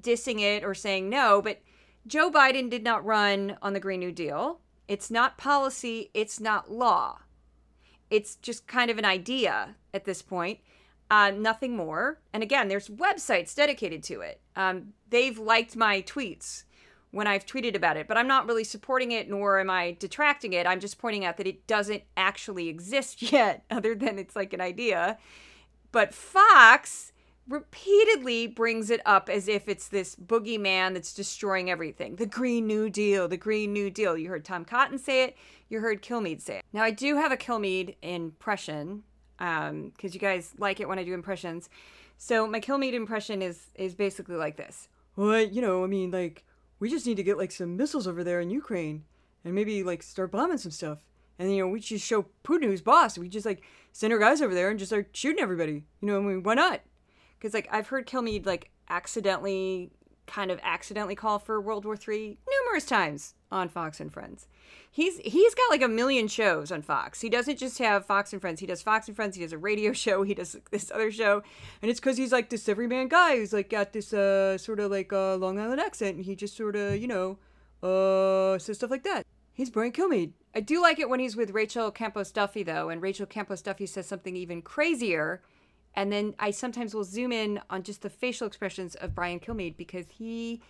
dissing 0.00 0.40
it 0.40 0.64
or 0.64 0.74
saying 0.74 1.08
no, 1.08 1.42
but 1.42 1.60
Joe 2.06 2.30
Biden 2.30 2.68
did 2.68 2.82
not 2.82 3.04
run 3.04 3.56
on 3.62 3.72
the 3.72 3.80
Green 3.80 4.00
New 4.00 4.12
Deal. 4.12 4.60
It's 4.88 5.10
not 5.10 5.38
policy, 5.38 6.10
it's 6.14 6.40
not 6.40 6.70
law. 6.70 7.20
It's 8.10 8.36
just 8.36 8.66
kind 8.66 8.90
of 8.90 8.98
an 8.98 9.04
idea 9.04 9.76
at 9.94 10.04
this 10.04 10.20
point, 10.20 10.58
uh, 11.10 11.30
nothing 11.30 11.76
more. 11.76 12.20
And 12.32 12.42
again, 12.42 12.68
there's 12.68 12.88
websites 12.88 13.54
dedicated 13.54 14.02
to 14.04 14.20
it. 14.20 14.40
Um, 14.56 14.94
they've 15.10 15.38
liked 15.38 15.76
my 15.76 16.02
tweets 16.02 16.64
when 17.10 17.26
I've 17.26 17.46
tweeted 17.46 17.76
about 17.76 17.96
it, 17.96 18.08
but 18.08 18.16
I'm 18.16 18.26
not 18.26 18.46
really 18.46 18.64
supporting 18.64 19.12
it 19.12 19.30
nor 19.30 19.60
am 19.60 19.70
I 19.70 19.96
detracting 19.98 20.54
it. 20.54 20.66
I'm 20.66 20.80
just 20.80 20.98
pointing 20.98 21.24
out 21.24 21.36
that 21.36 21.46
it 21.46 21.66
doesn't 21.66 22.02
actually 22.16 22.68
exist 22.70 23.22
yet, 23.32 23.64
other 23.70 23.94
than 23.94 24.18
it's 24.18 24.34
like 24.34 24.52
an 24.52 24.60
idea. 24.60 25.18
But 25.92 26.14
Fox 26.14 27.11
repeatedly 27.48 28.46
brings 28.46 28.90
it 28.90 29.00
up 29.04 29.28
as 29.28 29.48
if 29.48 29.68
it's 29.68 29.88
this 29.88 30.14
boogeyman 30.16 30.94
that's 30.94 31.12
destroying 31.12 31.70
everything. 31.70 32.16
The 32.16 32.26
Green 32.26 32.66
New 32.66 32.88
Deal, 32.88 33.28
the 33.28 33.36
Green 33.36 33.72
New 33.72 33.90
Deal. 33.90 34.16
You 34.16 34.28
heard 34.28 34.44
Tom 34.44 34.64
Cotton 34.64 34.98
say 34.98 35.24
it, 35.24 35.36
you 35.68 35.80
heard 35.80 36.02
Kilmeade 36.02 36.40
say 36.40 36.58
it. 36.58 36.64
Now, 36.72 36.82
I 36.82 36.90
do 36.90 37.16
have 37.16 37.32
a 37.32 37.36
Kilmeade 37.36 37.96
impression 38.02 39.02
because 39.38 39.70
um, 39.70 39.92
you 40.00 40.20
guys 40.20 40.54
like 40.58 40.80
it 40.80 40.88
when 40.88 40.98
I 40.98 41.04
do 41.04 41.14
impressions. 41.14 41.68
So, 42.16 42.46
my 42.46 42.60
Kilmeade 42.60 42.94
impression 42.94 43.42
is, 43.42 43.70
is 43.74 43.94
basically 43.94 44.36
like 44.36 44.56
this. 44.56 44.88
Well, 45.16 45.40
you 45.40 45.60
know, 45.60 45.82
I 45.82 45.88
mean, 45.88 46.10
like, 46.10 46.44
we 46.78 46.88
just 46.88 47.06
need 47.06 47.16
to 47.16 47.22
get 47.22 47.38
like 47.38 47.52
some 47.52 47.76
missiles 47.76 48.06
over 48.06 48.24
there 48.24 48.40
in 48.40 48.50
Ukraine 48.50 49.04
and 49.44 49.54
maybe 49.54 49.82
like 49.82 50.02
start 50.02 50.30
bombing 50.30 50.58
some 50.58 50.72
stuff. 50.72 50.98
And 51.38 51.50
you 51.50 51.62
know, 51.62 51.68
we 51.68 51.80
just 51.80 52.06
show 52.06 52.26
Putin 52.44 52.64
who's 52.64 52.82
boss. 52.82 53.18
We 53.18 53.28
just 53.28 53.46
like 53.46 53.62
send 53.92 54.12
our 54.12 54.18
guys 54.18 54.42
over 54.42 54.54
there 54.54 54.70
and 54.70 54.78
just 54.78 54.90
start 54.90 55.08
shooting 55.12 55.42
everybody. 55.42 55.84
You 56.00 56.08
know, 56.08 56.18
I 56.18 56.22
mean, 56.22 56.42
why 56.42 56.54
not? 56.54 56.80
Because 57.42 57.54
like 57.54 57.68
I've 57.72 57.88
heard 57.88 58.06
Kilmeade 58.06 58.46
like 58.46 58.70
accidentally 58.88 59.90
kind 60.26 60.52
of 60.52 60.60
accidentally 60.62 61.16
call 61.16 61.40
for 61.40 61.60
World 61.60 61.84
War 61.84 61.96
III 61.96 62.38
numerous 62.48 62.84
times 62.84 63.34
on 63.50 63.68
Fox 63.68 63.98
and 63.98 64.12
Friends. 64.12 64.46
He's 64.88 65.18
he's 65.18 65.54
got 65.54 65.68
like 65.68 65.82
a 65.82 65.88
million 65.88 66.28
shows 66.28 66.70
on 66.70 66.82
Fox. 66.82 67.20
He 67.20 67.28
doesn't 67.28 67.58
just 67.58 67.78
have 67.78 68.06
Fox 68.06 68.32
and 68.32 68.40
Friends. 68.40 68.60
He 68.60 68.66
does 68.66 68.80
Fox 68.80 69.08
and 69.08 69.16
Friends. 69.16 69.34
He 69.34 69.42
does 69.42 69.52
a 69.52 69.58
radio 69.58 69.92
show. 70.04 70.22
He 70.22 70.34
does 70.34 70.56
this 70.70 70.92
other 70.94 71.10
show, 71.10 71.42
and 71.82 71.90
it's 71.90 71.98
because 71.98 72.16
he's 72.16 72.30
like 72.30 72.48
this 72.48 72.68
everyman 72.68 73.08
guy 73.08 73.36
who's 73.36 73.52
like 73.52 73.70
got 73.70 73.92
this 73.92 74.12
uh 74.12 74.56
sort 74.56 74.78
of 74.78 74.92
like 74.92 75.12
uh, 75.12 75.36
Long 75.36 75.58
Island 75.58 75.80
accent, 75.80 76.16
and 76.16 76.24
he 76.24 76.36
just 76.36 76.56
sort 76.56 76.76
of 76.76 76.96
you 76.96 77.08
know 77.08 77.38
uh 77.82 78.56
says 78.58 78.76
stuff 78.76 78.90
like 78.90 79.02
that. 79.02 79.26
He's 79.52 79.68
Brian 79.68 79.92
Kilmeade. 79.92 80.32
I 80.54 80.60
do 80.60 80.80
like 80.80 80.98
it 80.98 81.08
when 81.10 81.20
he's 81.20 81.36
with 81.36 81.50
Rachel 81.50 81.90
Campos 81.90 82.30
Duffy 82.30 82.62
though, 82.62 82.88
and 82.88 83.02
Rachel 83.02 83.26
Campos 83.26 83.62
Duffy 83.62 83.86
says 83.86 84.06
something 84.06 84.36
even 84.36 84.62
crazier 84.62 85.42
and 85.94 86.12
then 86.12 86.34
I 86.38 86.50
sometimes 86.50 86.94
will 86.94 87.04
zoom 87.04 87.32
in 87.32 87.60
on 87.70 87.82
just 87.82 88.02
the 88.02 88.10
facial 88.10 88.46
expressions 88.46 88.94
of 88.94 89.14
Brian 89.14 89.40
Kilmeade 89.40 89.76
because 89.76 90.06
he 90.08 90.62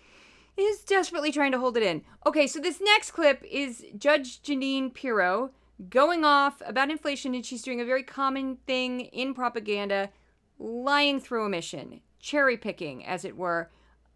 is 0.56 0.80
desperately 0.80 1.32
trying 1.32 1.52
to 1.52 1.58
hold 1.58 1.76
it 1.76 1.82
in. 1.82 2.02
Okay, 2.26 2.46
so 2.46 2.60
this 2.60 2.80
next 2.80 3.12
clip 3.12 3.42
is 3.50 3.84
Judge 3.96 4.42
Jeanine 4.42 4.92
Pirro 4.92 5.50
going 5.88 6.24
off 6.24 6.62
about 6.66 6.90
inflation, 6.90 7.34
and 7.34 7.44
she's 7.44 7.62
doing 7.62 7.80
a 7.80 7.84
very 7.84 8.02
common 8.02 8.58
thing 8.66 9.00
in 9.00 9.34
propaganda 9.34 10.10
lying 10.58 11.20
through 11.20 11.44
omission, 11.44 12.00
cherry 12.20 12.56
picking, 12.56 13.04
as 13.04 13.24
it 13.24 13.36
were. 13.36 13.70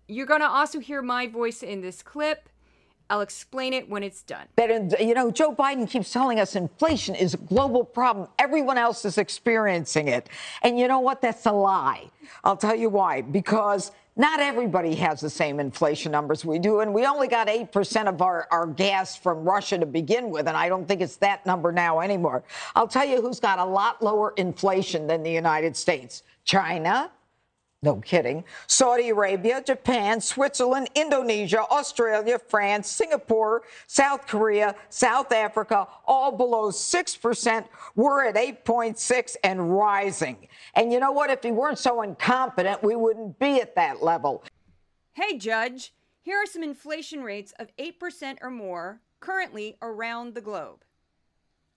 You're 0.08 0.26
going 0.26 0.40
to 0.40 0.48
also 0.48 0.78
hear 0.78 1.02
my 1.02 1.26
voice 1.26 1.62
in 1.62 1.80
this 1.80 2.02
clip. 2.02 2.48
I'll 3.08 3.20
explain 3.20 3.72
it 3.72 3.88
when 3.88 4.02
it's 4.02 4.22
done. 4.22 4.46
But, 4.56 4.70
uh, 4.70 4.96
you 4.98 5.14
know, 5.14 5.30
Joe 5.30 5.54
Biden 5.54 5.88
keeps 5.88 6.12
telling 6.12 6.40
us 6.40 6.56
inflation 6.56 7.14
is 7.14 7.34
a 7.34 7.38
global 7.38 7.84
problem. 7.84 8.28
Everyone 8.38 8.78
else 8.78 9.04
is 9.04 9.18
experiencing 9.18 10.08
it. 10.08 10.28
And 10.62 10.78
you 10.78 10.88
know 10.88 11.00
what? 11.00 11.20
That's 11.20 11.46
a 11.46 11.52
lie. 11.52 12.10
I'll 12.42 12.56
tell 12.56 12.74
you 12.74 12.88
why. 12.88 13.22
Because 13.22 13.92
not 14.16 14.40
everybody 14.40 14.94
has 14.94 15.20
the 15.20 15.30
same 15.30 15.60
inflation 15.60 16.10
numbers 16.10 16.44
we 16.44 16.58
do. 16.58 16.80
And 16.80 16.92
we 16.94 17.06
only 17.06 17.28
got 17.28 17.48
8% 17.48 18.08
of 18.08 18.22
our, 18.22 18.48
our 18.50 18.66
gas 18.66 19.14
from 19.14 19.44
Russia 19.44 19.78
to 19.78 19.86
begin 19.86 20.30
with. 20.30 20.48
And 20.48 20.56
I 20.56 20.68
don't 20.68 20.88
think 20.88 21.02
it's 21.02 21.16
that 21.16 21.44
number 21.44 21.70
now 21.70 22.00
anymore. 22.00 22.42
I'll 22.74 22.88
tell 22.88 23.04
you 23.06 23.20
who's 23.20 23.40
got 23.40 23.58
a 23.58 23.64
lot 23.64 24.02
lower 24.02 24.32
inflation 24.36 25.06
than 25.06 25.22
the 25.22 25.30
United 25.30 25.76
States 25.76 26.22
China, 26.44 27.10
No 27.86 28.00
kidding. 28.00 28.42
Saudi 28.66 29.10
Arabia, 29.10 29.62
Japan, 29.64 30.20
Switzerland, 30.20 30.90
Indonesia, 30.96 31.60
Australia, 31.70 32.36
France, 32.36 32.90
Singapore, 32.90 33.62
South 33.86 34.26
Korea, 34.26 34.74
South 34.88 35.30
Africa, 35.30 35.86
all 36.04 36.32
below 36.32 36.70
6%. 36.70 37.64
We're 37.94 38.24
at 38.24 38.34
8.6 38.34 39.36
and 39.44 39.78
rising. 39.78 40.48
And 40.74 40.92
you 40.92 40.98
know 40.98 41.12
what? 41.12 41.30
If 41.30 41.44
we 41.44 41.52
weren't 41.52 41.78
so 41.78 42.02
incompetent, 42.02 42.82
we 42.82 42.96
wouldn't 42.96 43.38
be 43.38 43.60
at 43.60 43.76
that 43.76 44.02
level. 44.02 44.42
Hey, 45.12 45.38
Judge, 45.38 45.94
here 46.22 46.38
are 46.38 46.46
some 46.46 46.64
inflation 46.64 47.22
rates 47.22 47.54
of 47.60 47.68
8% 47.76 48.38
or 48.42 48.50
more 48.50 49.00
currently 49.20 49.76
around 49.80 50.34
the 50.34 50.40
globe 50.40 50.82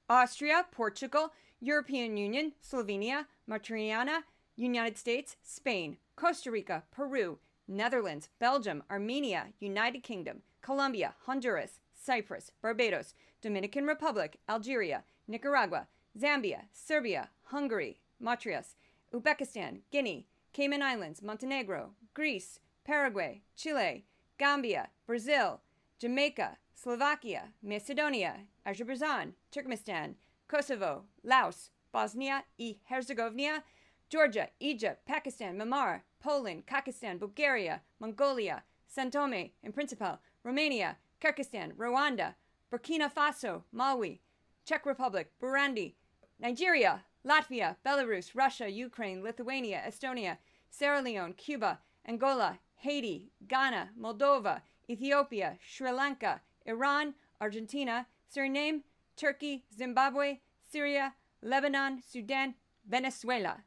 Austria, 0.09 0.65
Portugal, 0.71 1.33
European 1.59 2.17
Union, 2.17 2.53
Slovenia, 2.67 3.25
Mauritania, 3.45 4.23
United 4.59 4.97
States, 4.97 5.37
Spain, 5.41 5.97
Costa 6.17 6.51
Rica, 6.51 6.83
Peru, 6.91 7.39
Netherlands, 7.67 8.27
Belgium, 8.39 8.83
Armenia, 8.91 9.47
United 9.59 10.03
Kingdom, 10.03 10.41
Colombia, 10.61 11.15
Honduras, 11.25 11.79
Cyprus, 11.95 12.51
Barbados, 12.61 13.13
Dominican 13.41 13.85
Republic, 13.85 14.37
Algeria, 14.49 15.03
Nicaragua, 15.27 15.87
Zambia, 16.19 16.63
Serbia, 16.73 17.29
Hungary, 17.45 18.01
Mauritius, 18.19 18.75
Uzbekistan, 19.13 19.79
Guinea, 19.91 20.25
Cayman 20.51 20.81
Islands, 20.81 21.21
Montenegro, 21.21 21.91
Greece, 22.13 22.59
Paraguay, 22.83 23.41
Chile, 23.55 24.03
Gambia, 24.37 24.89
Brazil, 25.07 25.61
Jamaica, 25.99 26.57
Slovakia, 26.75 27.43
Macedonia, 27.63 28.35
Azerbaijan, 28.65 29.33
Turkmenistan, 29.53 30.15
Kosovo, 30.47 31.03
Laos, 31.23 31.69
Bosnia 31.91 32.43
and 32.59 32.75
Herzegovina, 32.85 33.63
Georgia, 34.09 34.49
Egypt, 34.59 35.05
Pakistan, 35.05 35.57
Myanmar, 35.57 36.01
Poland, 36.19 36.65
Kazakhstan, 36.65 37.19
Bulgaria, 37.19 37.81
Mongolia, 37.99 38.63
San 38.87 39.11
Tome 39.11 39.51
and 39.63 39.73
Principe, 39.73 40.17
Romania, 40.43 40.97
Kyrgyzstan, 41.21 41.73
Rwanda, 41.75 42.33
Burkina 42.71 43.11
Faso, 43.13 43.63
Malawi, 43.73 44.19
Czech 44.65 44.85
Republic, 44.85 45.31
Burundi, 45.39 45.93
Nigeria, 46.39 47.03
Latvia, 47.25 47.75
Belarus, 47.85 48.31
Russia, 48.33 48.67
Ukraine, 48.67 49.21
Lithuania, 49.21 49.81
Estonia, 49.87 50.37
Sierra 50.69 51.01
Leone, 51.01 51.33
Cuba, 51.33 51.79
Angola, 52.07 52.59
Haiti, 52.77 53.31
Ghana, 53.47 53.89
Moldova, 53.99 54.61
Ethiopia, 54.89 55.57
Sri 55.63 55.91
Lanka, 55.91 56.41
Iran, 56.65 57.13
Argentina, 57.39 58.07
Suriname, 58.33 58.81
Turkey, 59.15 59.65
Zimbabwe, 59.77 60.39
Syria, 60.71 61.13
Lebanon, 61.41 62.01
Sudan, 62.01 62.55
Venezuela. 62.87 63.57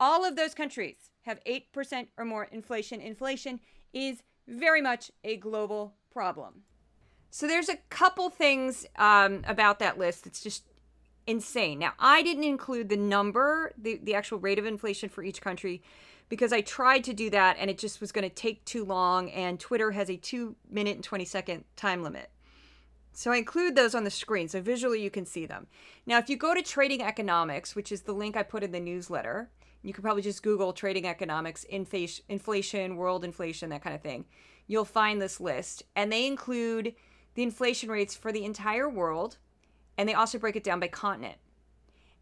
All 0.00 0.24
of 0.24 0.34
those 0.34 0.54
countries 0.54 1.10
have 1.22 1.44
8% 1.44 2.06
or 2.16 2.24
more 2.24 2.44
inflation. 2.44 3.02
Inflation 3.02 3.60
is 3.92 4.22
very 4.48 4.80
much 4.80 5.12
a 5.22 5.36
global 5.36 5.94
problem. 6.10 6.62
So 7.30 7.46
there's 7.46 7.68
a 7.68 7.76
couple 7.90 8.30
things 8.30 8.86
um, 8.96 9.42
about 9.46 9.78
that 9.78 9.98
list 9.98 10.24
that's 10.24 10.42
just 10.42 10.64
insane. 11.26 11.78
Now, 11.78 11.92
I 11.98 12.22
didn't 12.22 12.44
include 12.44 12.88
the 12.88 12.96
number, 12.96 13.72
the, 13.76 14.00
the 14.02 14.14
actual 14.14 14.38
rate 14.38 14.58
of 14.58 14.64
inflation 14.64 15.10
for 15.10 15.22
each 15.22 15.42
country, 15.42 15.82
because 16.30 16.52
I 16.52 16.62
tried 16.62 17.04
to 17.04 17.12
do 17.12 17.28
that 17.30 17.56
and 17.60 17.70
it 17.70 17.78
just 17.78 18.00
was 18.00 18.10
going 18.10 18.28
to 18.28 18.34
take 18.34 18.64
too 18.64 18.84
long, 18.84 19.30
and 19.30 19.60
Twitter 19.60 19.90
has 19.92 20.08
a 20.08 20.16
two 20.16 20.56
minute 20.68 20.96
and 20.96 21.04
20 21.04 21.24
second 21.24 21.64
time 21.76 22.02
limit. 22.02 22.30
So 23.12 23.32
I 23.32 23.36
include 23.36 23.76
those 23.76 23.94
on 23.94 24.04
the 24.04 24.10
screen 24.10 24.48
so 24.48 24.60
visually 24.60 25.02
you 25.02 25.10
can 25.10 25.26
see 25.26 25.44
them. 25.44 25.66
Now, 26.06 26.18
if 26.18 26.30
you 26.30 26.36
go 26.36 26.54
to 26.54 26.62
Trading 26.62 27.02
Economics, 27.02 27.76
which 27.76 27.92
is 27.92 28.02
the 28.02 28.12
link 28.12 28.36
I 28.36 28.42
put 28.42 28.62
in 28.62 28.72
the 28.72 28.80
newsletter, 28.80 29.50
you 29.82 29.92
could 29.92 30.04
probably 30.04 30.22
just 30.22 30.42
Google 30.42 30.72
trading 30.72 31.06
economics, 31.06 31.64
inflation, 31.64 32.96
world 32.96 33.24
inflation, 33.24 33.70
that 33.70 33.82
kind 33.82 33.96
of 33.96 34.02
thing. 34.02 34.26
You'll 34.66 34.84
find 34.84 35.20
this 35.20 35.40
list. 35.40 35.82
And 35.96 36.12
they 36.12 36.26
include 36.26 36.94
the 37.34 37.42
inflation 37.42 37.90
rates 37.90 38.14
for 38.14 38.30
the 38.30 38.44
entire 38.44 38.88
world. 38.88 39.38
And 39.96 40.08
they 40.08 40.14
also 40.14 40.38
break 40.38 40.56
it 40.56 40.64
down 40.64 40.80
by 40.80 40.88
continent. 40.88 41.36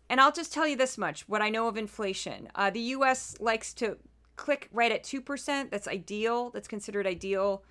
And 0.08 0.20
I'll 0.20 0.32
just 0.32 0.52
tell 0.52 0.66
you 0.66 0.76
this 0.76 0.96
much 0.96 1.28
what 1.28 1.42
I 1.42 1.50
know 1.50 1.68
of 1.68 1.76
inflation. 1.76 2.48
Uh, 2.54 2.70
the 2.70 2.80
US 2.80 3.36
likes 3.40 3.74
to 3.74 3.98
click 4.36 4.68
right 4.72 4.92
at 4.92 5.02
2%. 5.02 5.70
That's 5.70 5.88
ideal. 5.88 6.50
That's 6.50 6.68
considered 6.68 7.06
ideal 7.06 7.64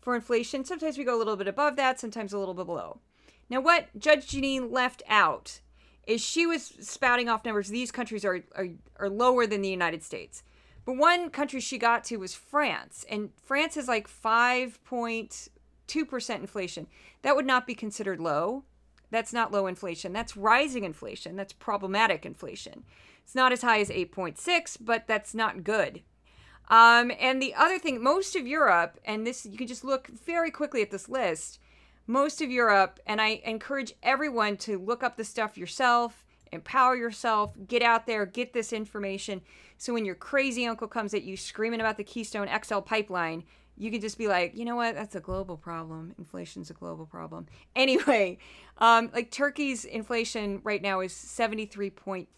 for 0.00 0.14
inflation. 0.14 0.64
Sometimes 0.64 0.98
we 0.98 1.04
go 1.04 1.16
a 1.16 1.18
little 1.18 1.36
bit 1.36 1.48
above 1.48 1.76
that, 1.76 2.00
sometimes 2.00 2.32
a 2.32 2.38
little 2.38 2.54
bit 2.54 2.66
below. 2.66 3.00
Now, 3.48 3.60
what 3.60 3.96
Judge 3.96 4.28
Jeanine 4.28 4.72
left 4.72 5.02
out 5.08 5.60
is 6.06 6.20
she 6.20 6.46
was 6.46 6.72
spouting 6.80 7.28
off 7.28 7.44
numbers. 7.44 7.68
These 7.68 7.90
countries 7.90 8.24
are, 8.24 8.44
are, 8.54 8.68
are 8.98 9.10
lower 9.10 9.46
than 9.46 9.62
the 9.62 9.68
United 9.68 10.02
States. 10.02 10.42
But 10.84 10.96
one 10.96 11.30
country 11.30 11.60
she 11.60 11.78
got 11.78 12.04
to 12.04 12.18
was 12.18 12.34
France, 12.34 13.04
and 13.10 13.30
France 13.42 13.76
is 13.76 13.88
like 13.88 14.08
5.2% 14.08 16.36
inflation. 16.36 16.86
That 17.22 17.34
would 17.34 17.46
not 17.46 17.66
be 17.66 17.74
considered 17.74 18.20
low. 18.20 18.62
That's 19.10 19.32
not 19.32 19.50
low 19.50 19.66
inflation. 19.66 20.12
That's 20.12 20.36
rising 20.36 20.84
inflation. 20.84 21.34
That's 21.34 21.52
problematic 21.52 22.24
inflation. 22.24 22.84
It's 23.24 23.34
not 23.34 23.52
as 23.52 23.62
high 23.62 23.80
as 23.80 23.88
8.6, 23.88 24.76
but 24.80 25.08
that's 25.08 25.34
not 25.34 25.64
good. 25.64 26.02
Um, 26.68 27.10
and 27.18 27.42
the 27.42 27.54
other 27.54 27.78
thing, 27.78 28.02
most 28.02 28.36
of 28.36 28.46
Europe, 28.46 28.98
and 29.04 29.26
this 29.26 29.46
you 29.46 29.56
can 29.56 29.66
just 29.66 29.84
look 29.84 30.08
very 30.08 30.50
quickly 30.50 30.82
at 30.82 30.90
this 30.90 31.08
list, 31.08 31.58
most 32.06 32.40
of 32.40 32.50
Europe, 32.50 33.00
and 33.06 33.20
I 33.20 33.40
encourage 33.44 33.92
everyone 34.02 34.56
to 34.58 34.78
look 34.78 35.02
up 35.02 35.16
the 35.16 35.24
stuff 35.24 35.58
yourself, 35.58 36.24
empower 36.52 36.94
yourself, 36.96 37.54
get 37.66 37.82
out 37.82 38.06
there, 38.06 38.24
get 38.26 38.52
this 38.52 38.72
information. 38.72 39.42
So 39.78 39.92
when 39.92 40.04
your 40.04 40.14
crazy 40.14 40.64
uncle 40.66 40.86
comes 40.88 41.14
at 41.14 41.24
you 41.24 41.36
screaming 41.36 41.80
about 41.80 41.96
the 41.96 42.04
Keystone 42.04 42.48
XL 42.62 42.78
pipeline, 42.80 43.42
you 43.76 43.90
can 43.90 44.00
just 44.00 44.16
be 44.16 44.28
like, 44.28 44.56
you 44.56 44.64
know 44.64 44.76
what? 44.76 44.94
That's 44.94 45.16
a 45.16 45.20
global 45.20 45.58
problem. 45.58 46.14
Inflation's 46.18 46.70
a 46.70 46.74
global 46.74 47.06
problem. 47.06 47.46
Anyway, 47.76 48.38
um, 48.78 49.10
like 49.12 49.30
Turkey's 49.30 49.84
inflation 49.84 50.62
right 50.64 50.80
now 50.80 51.00
is 51.00 51.12
73.5%. 51.12 52.28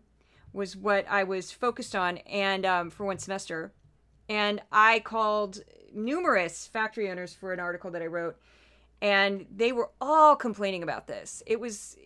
was 0.56 0.76
what 0.76 1.06
I 1.10 1.24
was 1.24 1.52
focused 1.52 1.96
on, 1.96 2.18
and 2.20 2.66
um, 2.66 2.90
for 2.90 3.06
one 3.06 3.20
semester, 3.20 3.74
and 4.30 4.62
I 4.72 5.02
called 5.02 5.60
numerous 5.94 6.66
factory 6.66 7.12
owners 7.12 7.34
for 7.34 7.52
an 7.54 7.60
article 7.60 7.92
that 7.92 8.02
I 8.02 8.08
wrote, 8.08 8.38
and 9.02 9.46
they 9.54 9.72
were 9.74 9.92
all 10.00 10.36
complaining 10.36 10.82
about 10.82 11.08
this. 11.08 11.44
It 11.46 11.60
was 11.60 11.98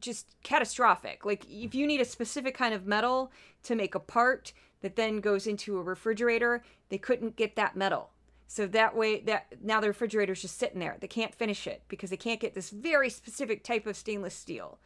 just 0.00 0.34
catastrophic. 0.42 1.24
Like 1.24 1.44
if 1.48 1.74
you 1.74 1.86
need 1.86 2.00
a 2.00 2.04
specific 2.04 2.56
kind 2.56 2.74
of 2.74 2.86
metal 2.86 3.32
to 3.64 3.74
make 3.74 3.94
a 3.94 4.00
part 4.00 4.52
that 4.80 4.96
then 4.96 5.20
goes 5.20 5.46
into 5.46 5.78
a 5.78 5.82
refrigerator, 5.82 6.62
they 6.88 6.98
couldn't 6.98 7.36
get 7.36 7.56
that 7.56 7.76
metal. 7.76 8.10
So 8.46 8.66
that 8.68 8.96
way 8.96 9.20
that 9.20 9.46
now 9.62 9.80
the 9.80 9.88
refrigerator's 9.88 10.40
just 10.40 10.58
sitting 10.58 10.80
there. 10.80 10.96
They 11.00 11.06
can't 11.06 11.34
finish 11.34 11.66
it 11.66 11.82
because 11.88 12.10
they 12.10 12.16
can't 12.16 12.40
get 12.40 12.54
this 12.54 12.70
very 12.70 13.10
specific 13.10 13.62
type 13.62 13.86
of 13.86 13.96
stainless 13.96 14.34
steel. 14.34 14.78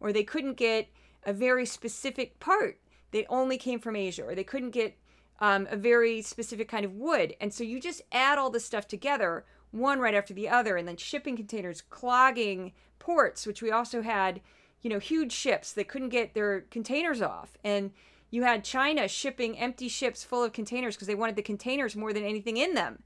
Or 0.00 0.12
they 0.12 0.24
couldn't 0.24 0.54
get 0.54 0.88
a 1.24 1.32
very 1.34 1.66
specific 1.66 2.40
part 2.40 2.80
that 3.10 3.26
only 3.28 3.58
came 3.58 3.78
from 3.78 3.96
Asia, 3.96 4.24
or 4.24 4.34
they 4.34 4.44
couldn't 4.44 4.70
get 4.70 4.96
um, 5.40 5.66
a 5.70 5.76
very 5.76 6.22
specific 6.22 6.68
kind 6.68 6.84
of 6.84 6.94
wood. 6.94 7.34
And 7.40 7.52
so 7.52 7.62
you 7.64 7.80
just 7.80 8.00
add 8.12 8.38
all 8.38 8.50
this 8.50 8.64
stuff 8.64 8.88
together, 8.88 9.44
one 9.70 10.00
right 10.00 10.14
after 10.14 10.32
the 10.32 10.48
other, 10.48 10.76
and 10.76 10.88
then 10.88 10.96
shipping 10.96 11.36
containers 11.36 11.82
clogging 11.82 12.72
ports, 12.98 13.46
which 13.46 13.62
we 13.62 13.70
also 13.70 14.02
had, 14.02 14.40
you 14.82 14.90
know, 14.90 14.98
huge 14.98 15.32
ships 15.32 15.72
that 15.72 15.88
couldn't 15.88 16.08
get 16.08 16.34
their 16.34 16.62
containers 16.62 17.20
off. 17.20 17.56
And 17.62 17.92
you 18.30 18.42
had 18.44 18.64
China 18.64 19.08
shipping 19.08 19.58
empty 19.58 19.88
ships 19.88 20.24
full 20.24 20.44
of 20.44 20.52
containers 20.52 20.96
because 20.96 21.08
they 21.08 21.14
wanted 21.14 21.36
the 21.36 21.42
containers 21.42 21.96
more 21.96 22.12
than 22.12 22.24
anything 22.24 22.56
in 22.56 22.74
them. 22.74 23.02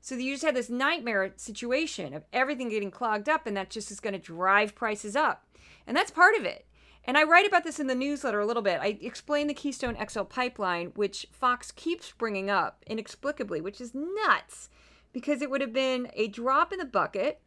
So 0.00 0.16
you 0.16 0.34
just 0.34 0.44
had 0.44 0.56
this 0.56 0.68
nightmare 0.68 1.32
situation 1.36 2.12
of 2.12 2.24
everything 2.32 2.68
getting 2.68 2.90
clogged 2.90 3.28
up, 3.28 3.46
and 3.46 3.56
that 3.56 3.70
just 3.70 3.90
is 3.90 4.00
going 4.00 4.12
to 4.12 4.18
drive 4.18 4.74
prices 4.74 5.16
up. 5.16 5.46
And 5.86 5.96
that's 5.96 6.10
part 6.10 6.36
of 6.36 6.44
it. 6.44 6.66
And 7.06 7.16
I 7.16 7.22
write 7.22 7.46
about 7.46 7.64
this 7.64 7.80
in 7.80 7.86
the 7.86 7.94
newsletter 7.94 8.40
a 8.40 8.46
little 8.46 8.62
bit. 8.62 8.80
I 8.80 8.98
explain 9.00 9.46
the 9.46 9.54
Keystone 9.54 9.96
XL 10.06 10.22
pipeline, 10.22 10.92
which 10.94 11.26
Fox 11.32 11.70
keeps 11.70 12.12
bringing 12.12 12.50
up 12.50 12.82
inexplicably, 12.86 13.60
which 13.60 13.80
is 13.80 13.92
nuts 13.94 14.68
because 15.12 15.40
it 15.42 15.50
would 15.50 15.60
have 15.60 15.72
been 15.72 16.08
a 16.14 16.28
drop 16.28 16.72
in 16.72 16.78
the 16.78 16.84
bucket. 16.84 17.40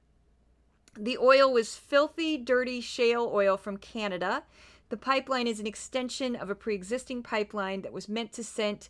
The 0.97 1.17
oil 1.17 1.51
was 1.51 1.75
filthy, 1.75 2.37
dirty 2.37 2.81
shale 2.81 3.29
oil 3.33 3.57
from 3.57 3.77
Canada. 3.77 4.43
The 4.89 4.97
pipeline 4.97 5.47
is 5.47 5.59
an 5.59 5.67
extension 5.67 6.35
of 6.35 6.49
a 6.49 6.55
pre 6.55 6.73
existing 6.73 7.23
pipeline 7.23 7.81
that 7.81 7.93
was 7.93 8.09
meant 8.09 8.33
to 8.33 8.43
send 8.43 8.89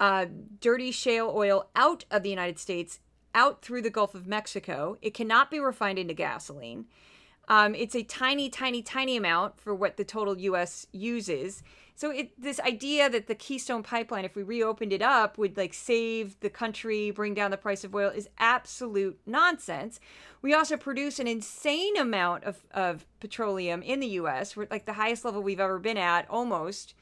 uh, 0.00 0.26
dirty 0.60 0.90
shale 0.90 1.32
oil 1.34 1.68
out 1.76 2.04
of 2.10 2.22
the 2.22 2.30
United 2.30 2.58
States, 2.58 3.00
out 3.34 3.62
through 3.62 3.82
the 3.82 3.90
Gulf 3.90 4.14
of 4.14 4.26
Mexico. 4.26 4.96
It 5.02 5.14
cannot 5.14 5.50
be 5.50 5.60
refined 5.60 5.98
into 5.98 6.14
gasoline. 6.14 6.86
Um, 7.48 7.74
it's 7.74 7.94
a 7.94 8.02
tiny, 8.02 8.48
tiny, 8.48 8.82
tiny 8.82 9.16
amount 9.16 9.60
for 9.60 9.74
what 9.74 9.96
the 9.96 10.04
total 10.04 10.38
U.S. 10.38 10.86
uses. 10.92 11.62
So 11.96 12.10
it, 12.10 12.40
this 12.40 12.58
idea 12.60 13.08
that 13.08 13.28
the 13.28 13.36
Keystone 13.36 13.84
Pipeline, 13.84 14.24
if 14.24 14.34
we 14.34 14.42
reopened 14.42 14.92
it 14.92 15.02
up, 15.02 15.38
would 15.38 15.56
like 15.56 15.72
save 15.72 16.38
the 16.40 16.50
country, 16.50 17.12
bring 17.12 17.34
down 17.34 17.52
the 17.52 17.56
price 17.56 17.84
of 17.84 17.94
oil, 17.94 18.10
is 18.10 18.28
absolute 18.38 19.18
nonsense. 19.26 20.00
We 20.42 20.54
also 20.54 20.76
produce 20.76 21.20
an 21.20 21.28
insane 21.28 21.96
amount 21.96 22.44
of, 22.44 22.64
of 22.72 23.06
petroleum 23.20 23.80
in 23.80 24.00
the 24.00 24.08
U.S. 24.08 24.56
We're 24.56 24.66
like 24.70 24.86
the 24.86 24.94
highest 24.94 25.24
level 25.24 25.40
we've 25.40 25.60
ever 25.60 25.78
been 25.78 25.96
at, 25.96 26.28
almost, 26.28 26.94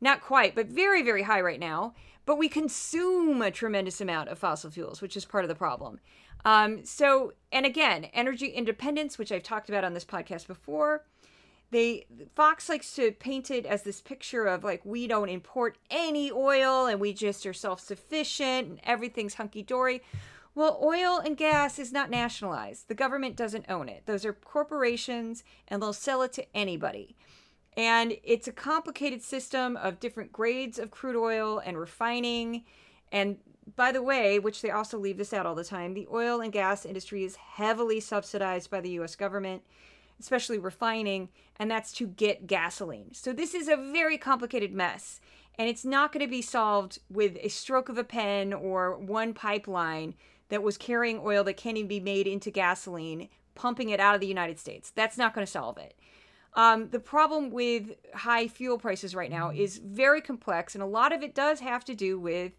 not 0.00 0.22
quite, 0.22 0.54
but 0.54 0.66
very, 0.66 1.02
very 1.02 1.22
high 1.24 1.42
right 1.42 1.60
now. 1.60 1.94
But 2.24 2.38
we 2.38 2.48
consume 2.48 3.42
a 3.42 3.50
tremendous 3.50 4.00
amount 4.00 4.30
of 4.30 4.38
fossil 4.38 4.70
fuels, 4.70 5.02
which 5.02 5.16
is 5.16 5.24
part 5.24 5.44
of 5.44 5.48
the 5.48 5.54
problem. 5.54 6.00
Um, 6.44 6.84
so, 6.84 7.32
and 7.52 7.66
again, 7.66 8.04
energy 8.14 8.46
independence, 8.46 9.18
which 9.18 9.32
I've 9.32 9.42
talked 9.42 9.68
about 9.68 9.84
on 9.84 9.94
this 9.94 10.04
podcast 10.04 10.46
before. 10.46 11.04
They 11.70 12.06
Fox 12.34 12.68
likes 12.68 12.94
to 12.94 13.12
paint 13.12 13.50
it 13.50 13.66
as 13.66 13.82
this 13.82 14.00
picture 14.00 14.46
of 14.46 14.64
like 14.64 14.84
we 14.84 15.06
don't 15.06 15.28
import 15.28 15.76
any 15.90 16.30
oil 16.32 16.86
and 16.86 17.00
we 17.00 17.12
just 17.12 17.44
are 17.46 17.52
self-sufficient 17.52 18.68
and 18.68 18.80
everything's 18.84 19.34
hunky 19.34 19.62
dory. 19.62 20.02
Well, 20.54 20.80
oil 20.82 21.18
and 21.24 21.36
gas 21.36 21.78
is 21.78 21.92
not 21.92 22.10
nationalized. 22.10 22.88
The 22.88 22.94
government 22.94 23.36
doesn't 23.36 23.66
own 23.68 23.88
it. 23.88 24.04
Those 24.06 24.24
are 24.24 24.32
corporations 24.32 25.44
and 25.68 25.80
they'll 25.80 25.92
sell 25.92 26.22
it 26.22 26.32
to 26.32 26.56
anybody. 26.56 27.16
And 27.76 28.16
it's 28.24 28.48
a 28.48 28.52
complicated 28.52 29.22
system 29.22 29.76
of 29.76 30.00
different 30.00 30.32
grades 30.32 30.78
of 30.78 30.90
crude 30.90 31.14
oil 31.14 31.62
and 31.64 31.78
refining. 31.78 32.64
And 33.12 33.36
by 33.76 33.92
the 33.92 34.02
way, 34.02 34.40
which 34.40 34.62
they 34.62 34.70
also 34.70 34.98
leave 34.98 35.16
this 35.16 35.32
out 35.32 35.46
all 35.46 35.54
the 35.54 35.62
time, 35.62 35.94
the 35.94 36.08
oil 36.12 36.40
and 36.40 36.52
gas 36.52 36.84
industry 36.84 37.22
is 37.22 37.36
heavily 37.36 38.00
subsidized 38.00 38.68
by 38.68 38.80
the 38.80 38.90
US 39.00 39.14
government, 39.14 39.62
especially 40.20 40.58
refining, 40.58 41.28
and 41.58 41.70
that's 41.70 41.92
to 41.92 42.06
get 42.06 42.46
gasoline. 42.46 43.12
So 43.12 43.32
this 43.32 43.54
is 43.54 43.68
a 43.68 43.76
very 43.76 44.18
complicated 44.18 44.72
mess, 44.72 45.20
and 45.58 45.68
it's 45.68 45.84
not 45.84 46.12
going 46.12 46.24
to 46.24 46.30
be 46.30 46.42
solved 46.42 46.98
with 47.10 47.36
a 47.40 47.48
stroke 47.48 47.88
of 47.88 47.98
a 47.98 48.04
pen 48.04 48.52
or 48.52 48.96
one 48.96 49.34
pipeline 49.34 50.14
that 50.48 50.62
was 50.62 50.78
carrying 50.78 51.20
oil 51.22 51.44
that 51.44 51.56
can't 51.56 51.76
even 51.76 51.88
be 51.88 52.00
made 52.00 52.26
into 52.26 52.50
gasoline, 52.50 53.28
pumping 53.54 53.90
it 53.90 54.00
out 54.00 54.14
of 54.14 54.20
the 54.20 54.26
United 54.26 54.58
States. 54.58 54.90
That's 54.94 55.18
not 55.18 55.34
going 55.34 55.46
to 55.46 55.50
solve 55.50 55.78
it. 55.78 55.94
Um, 56.54 56.88
the 56.90 57.00
problem 57.00 57.50
with 57.50 57.92
high 58.14 58.48
fuel 58.48 58.78
prices 58.78 59.14
right 59.14 59.30
now 59.30 59.50
is 59.50 59.78
very 59.78 60.20
complex, 60.20 60.74
and 60.74 60.82
a 60.82 60.86
lot 60.86 61.12
of 61.12 61.22
it 61.22 61.34
does 61.34 61.60
have 61.60 61.84
to 61.84 61.94
do 61.94 62.18
with 62.18 62.52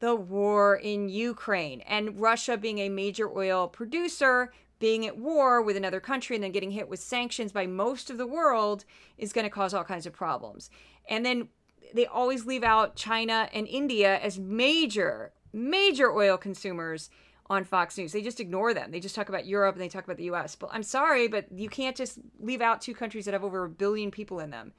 the 0.00 0.14
war 0.14 0.76
in 0.76 1.08
Ukraine 1.08 1.80
and 1.82 2.20
Russia 2.20 2.56
being 2.56 2.78
a 2.78 2.88
major 2.88 3.30
oil 3.30 3.68
producer, 3.68 4.52
being 4.78 5.06
at 5.06 5.16
war 5.16 5.62
with 5.62 5.76
another 5.76 6.00
country 6.00 6.36
and 6.36 6.42
then 6.42 6.52
getting 6.52 6.70
hit 6.70 6.88
with 6.88 7.00
sanctions 7.00 7.52
by 7.52 7.66
most 7.66 8.10
of 8.10 8.18
the 8.18 8.26
world 8.26 8.84
is 9.16 9.32
going 9.32 9.44
to 9.44 9.50
cause 9.50 9.72
all 9.72 9.84
kinds 9.84 10.06
of 10.06 10.12
problems. 10.12 10.70
And 11.08 11.24
then 11.24 11.48
they 11.94 12.06
always 12.06 12.44
leave 12.44 12.64
out 12.64 12.96
China 12.96 13.48
and 13.52 13.68
India 13.68 14.18
as 14.18 14.38
major, 14.38 15.32
major 15.52 16.12
oil 16.12 16.36
consumers 16.36 17.10
on 17.50 17.64
Fox 17.64 17.96
News. 17.98 18.12
They 18.12 18.22
just 18.22 18.40
ignore 18.40 18.74
them. 18.74 18.90
They 18.90 19.00
just 19.00 19.14
talk 19.14 19.28
about 19.28 19.46
Europe 19.46 19.74
and 19.74 19.82
they 19.82 19.88
talk 19.88 20.04
about 20.04 20.16
the 20.16 20.30
US. 20.30 20.56
But 20.56 20.70
I'm 20.72 20.82
sorry, 20.82 21.28
but 21.28 21.46
you 21.52 21.68
can't 21.68 21.96
just 21.96 22.18
leave 22.40 22.60
out 22.60 22.80
two 22.80 22.94
countries 22.94 23.26
that 23.26 23.34
have 23.34 23.44
over 23.44 23.64
a 23.64 23.68
billion 23.68 24.10
people 24.10 24.40
in 24.40 24.50
them. 24.50 24.72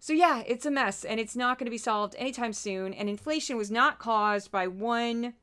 So, 0.00 0.12
yeah, 0.12 0.42
it's 0.46 0.64
a 0.64 0.70
mess 0.70 1.04
and 1.04 1.18
it's 1.18 1.36
not 1.36 1.58
going 1.58 1.66
to 1.66 1.70
be 1.70 1.78
solved 1.78 2.14
anytime 2.18 2.52
soon. 2.52 2.94
And 2.94 3.08
inflation 3.08 3.56
was 3.56 3.70
not 3.70 3.98
caused 3.98 4.50
by 4.50 4.68
one 4.68 5.34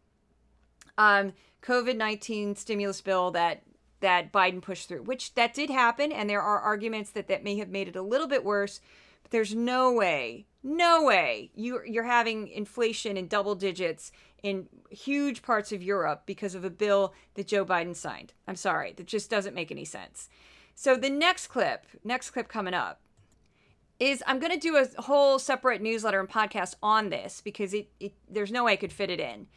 um, 0.97 1.34
COVID 1.62 1.97
19 1.97 2.55
stimulus 2.55 3.01
bill 3.01 3.31
that 3.31 3.63
that 4.05 4.31
Biden 4.31 4.61
pushed 4.61 4.87
through, 4.87 5.01
which 5.01 5.33
that 5.33 5.55
did 5.55 5.71
happen. 5.71 6.11
And 6.11 6.29
there 6.29 6.43
are 6.43 6.59
arguments 6.59 7.09
that 7.09 7.27
that 7.27 7.43
may 7.43 7.57
have 7.57 7.69
made 7.69 7.87
it 7.87 7.95
a 7.95 8.03
little 8.03 8.27
bit 8.27 8.45
worse. 8.45 8.79
But 9.23 9.31
there's 9.31 9.55
no 9.55 9.91
way, 9.91 10.45
no 10.61 11.03
way 11.03 11.49
you, 11.55 11.81
you're 11.87 12.03
having 12.03 12.47
inflation 12.49 13.17
in 13.17 13.27
double 13.27 13.55
digits 13.55 14.11
in 14.43 14.67
huge 14.91 15.41
parts 15.41 15.71
of 15.71 15.81
Europe 15.81 16.21
because 16.27 16.53
of 16.53 16.63
a 16.63 16.69
bill 16.69 17.15
that 17.33 17.47
Joe 17.47 17.65
Biden 17.65 17.95
signed. 17.95 18.33
I'm 18.47 18.55
sorry, 18.55 18.93
that 18.95 19.07
just 19.07 19.31
doesn't 19.31 19.55
make 19.55 19.71
any 19.71 19.85
sense. 19.85 20.29
So 20.75 20.95
the 20.95 21.09
next 21.09 21.47
clip, 21.47 21.87
next 22.03 22.29
clip 22.29 22.47
coming 22.47 22.75
up 22.75 23.01
is 23.99 24.21
I'm 24.27 24.37
going 24.37 24.51
to 24.53 24.59
do 24.59 24.77
a 24.77 25.01
whole 25.01 25.39
separate 25.39 25.81
newsletter 25.81 26.19
and 26.19 26.29
podcast 26.29 26.75
on 26.83 27.09
this 27.09 27.41
because 27.41 27.73
it, 27.73 27.89
it 27.99 28.13
there's 28.29 28.51
no 28.51 28.65
way 28.65 28.73
I 28.73 28.75
could 28.75 28.93
fit 28.93 29.09
it 29.09 29.19
in. 29.19 29.47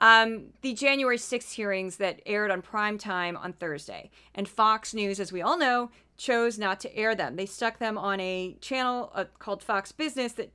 Um, 0.00 0.46
the 0.62 0.74
January 0.74 1.16
6th 1.16 1.52
hearings 1.52 1.96
that 1.96 2.20
aired 2.26 2.50
on 2.50 2.62
prime 2.62 2.98
time 2.98 3.36
on 3.36 3.52
Thursday, 3.52 4.10
and 4.34 4.48
Fox 4.48 4.92
News, 4.92 5.20
as 5.20 5.32
we 5.32 5.40
all 5.40 5.56
know, 5.56 5.90
chose 6.16 6.58
not 6.58 6.80
to 6.80 6.96
air 6.96 7.14
them. 7.14 7.36
They 7.36 7.46
stuck 7.46 7.78
them 7.78 7.96
on 7.96 8.20
a 8.20 8.56
channel 8.60 9.10
uh, 9.14 9.24
called 9.38 9.62
Fox 9.62 9.92
Business 9.92 10.32
that 10.32 10.52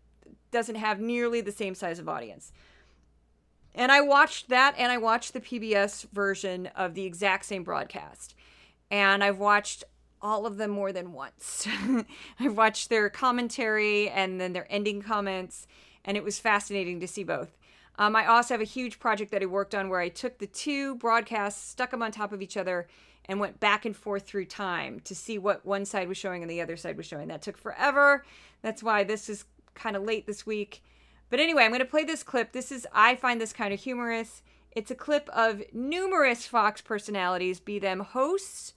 doesn't 0.51 0.75
have 0.75 0.99
nearly 0.99 1.41
the 1.41 1.51
same 1.51 1.75
size 1.75 1.99
of 1.99 2.09
audience. 2.09 2.51
And 3.75 3.91
I 3.91 4.01
watched 4.01 4.49
that, 4.49 4.75
and 4.77 4.91
I 4.91 4.97
watched 4.97 5.33
the 5.33 5.41
PBS 5.41 6.09
version 6.11 6.67
of 6.75 6.95
the 6.95 7.05
exact 7.05 7.45
same 7.45 7.63
broadcast. 7.63 8.35
And 8.89 9.23
I've 9.23 9.37
watched 9.37 9.83
all 10.21 10.45
of 10.45 10.57
them 10.57 10.71
more 10.71 10.91
than 10.91 11.13
once. 11.13 11.67
I've 12.39 12.57
watched 12.57 12.89
their 12.89 13.09
commentary 13.09 14.09
and 14.09 14.41
then 14.41 14.53
their 14.53 14.67
ending 14.69 15.01
comments, 15.01 15.67
and 16.03 16.17
it 16.17 16.23
was 16.23 16.39
fascinating 16.39 16.99
to 16.99 17.07
see 17.07 17.23
both. 17.23 17.58
Um, 17.99 18.15
I 18.15 18.25
also 18.25 18.53
have 18.53 18.61
a 18.61 18.65
huge 18.65 18.97
project 18.97 19.29
that 19.31 19.43
I 19.43 19.45
worked 19.45 19.75
on 19.75 19.89
where 19.89 19.99
I 19.99 20.07
took 20.07 20.39
the 20.39 20.47
two 20.47 20.95
broadcasts, 20.95 21.69
stuck 21.69 21.91
them 21.91 22.01
on 22.01 22.13
top 22.13 22.31
of 22.31 22.41
each 22.41 22.55
other, 22.55 22.87
and 23.25 23.41
went 23.41 23.59
back 23.59 23.83
and 23.85 23.95
forth 23.95 24.25
through 24.25 24.45
time 24.45 25.01
to 25.01 25.13
see 25.13 25.37
what 25.37 25.65
one 25.65 25.83
side 25.83 26.07
was 26.07 26.17
showing 26.17 26.41
and 26.41 26.49
the 26.49 26.61
other 26.61 26.77
side 26.77 26.95
was 26.95 27.05
showing. 27.05 27.27
That 27.27 27.41
took 27.41 27.57
forever. 27.57 28.23
That's 28.61 28.81
why 28.81 29.03
this 29.03 29.27
is 29.27 29.43
kind 29.75 29.97
of 29.97 30.03
late 30.03 30.25
this 30.25 30.45
week. 30.45 30.81
But 31.29 31.41
anyway, 31.41 31.63
I'm 31.63 31.71
going 31.71 31.79
to 31.79 31.85
play 31.85 32.05
this 32.05 32.23
clip. 32.23 32.53
This 32.53 32.71
is, 32.71 32.87
I 32.93 33.15
find 33.15 33.39
this 33.39 33.53
kind 33.53 33.73
of 33.73 33.81
humorous. 33.81 34.43
It's 34.71 34.89
a 34.89 34.95
clip 34.95 35.29
of 35.29 35.61
numerous 35.73 36.47
Fox 36.47 36.81
personalities, 36.81 37.59
be 37.59 37.79
them 37.79 37.99
hosts 37.99 38.75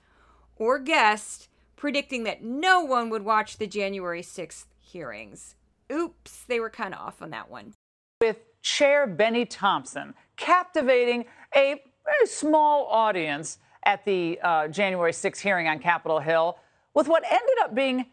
or 0.56 0.80
guests, 0.80 1.48
predicting 1.76 2.24
that 2.24 2.42
no 2.42 2.82
one 2.82 3.08
would 3.08 3.24
watch 3.24 3.56
the 3.56 3.68
January 3.68 4.22
6th 4.22 4.66
hearings. 4.80 5.54
Oops, 5.90 6.44
they 6.44 6.58
were 6.58 6.70
kind 6.70 6.92
of 6.92 7.00
off 7.00 7.22
on 7.22 7.30
that 7.30 7.50
one. 7.50 7.72
With 8.20 8.51
Chair 8.62 9.06
Bennie 9.06 9.44
Thompson 9.44 10.14
captivating 10.36 11.26
a 11.54 11.82
very 12.04 12.26
small 12.26 12.86
audience 12.86 13.58
at 13.84 14.04
the 14.04 14.38
uh, 14.42 14.68
January 14.68 15.12
6th 15.12 15.40
hearing 15.40 15.68
on 15.68 15.78
Capitol 15.78 16.20
Hill 16.20 16.58
with 16.94 17.08
what 17.08 17.24
ended 17.24 17.58
up 17.62 17.74
being 17.74 18.06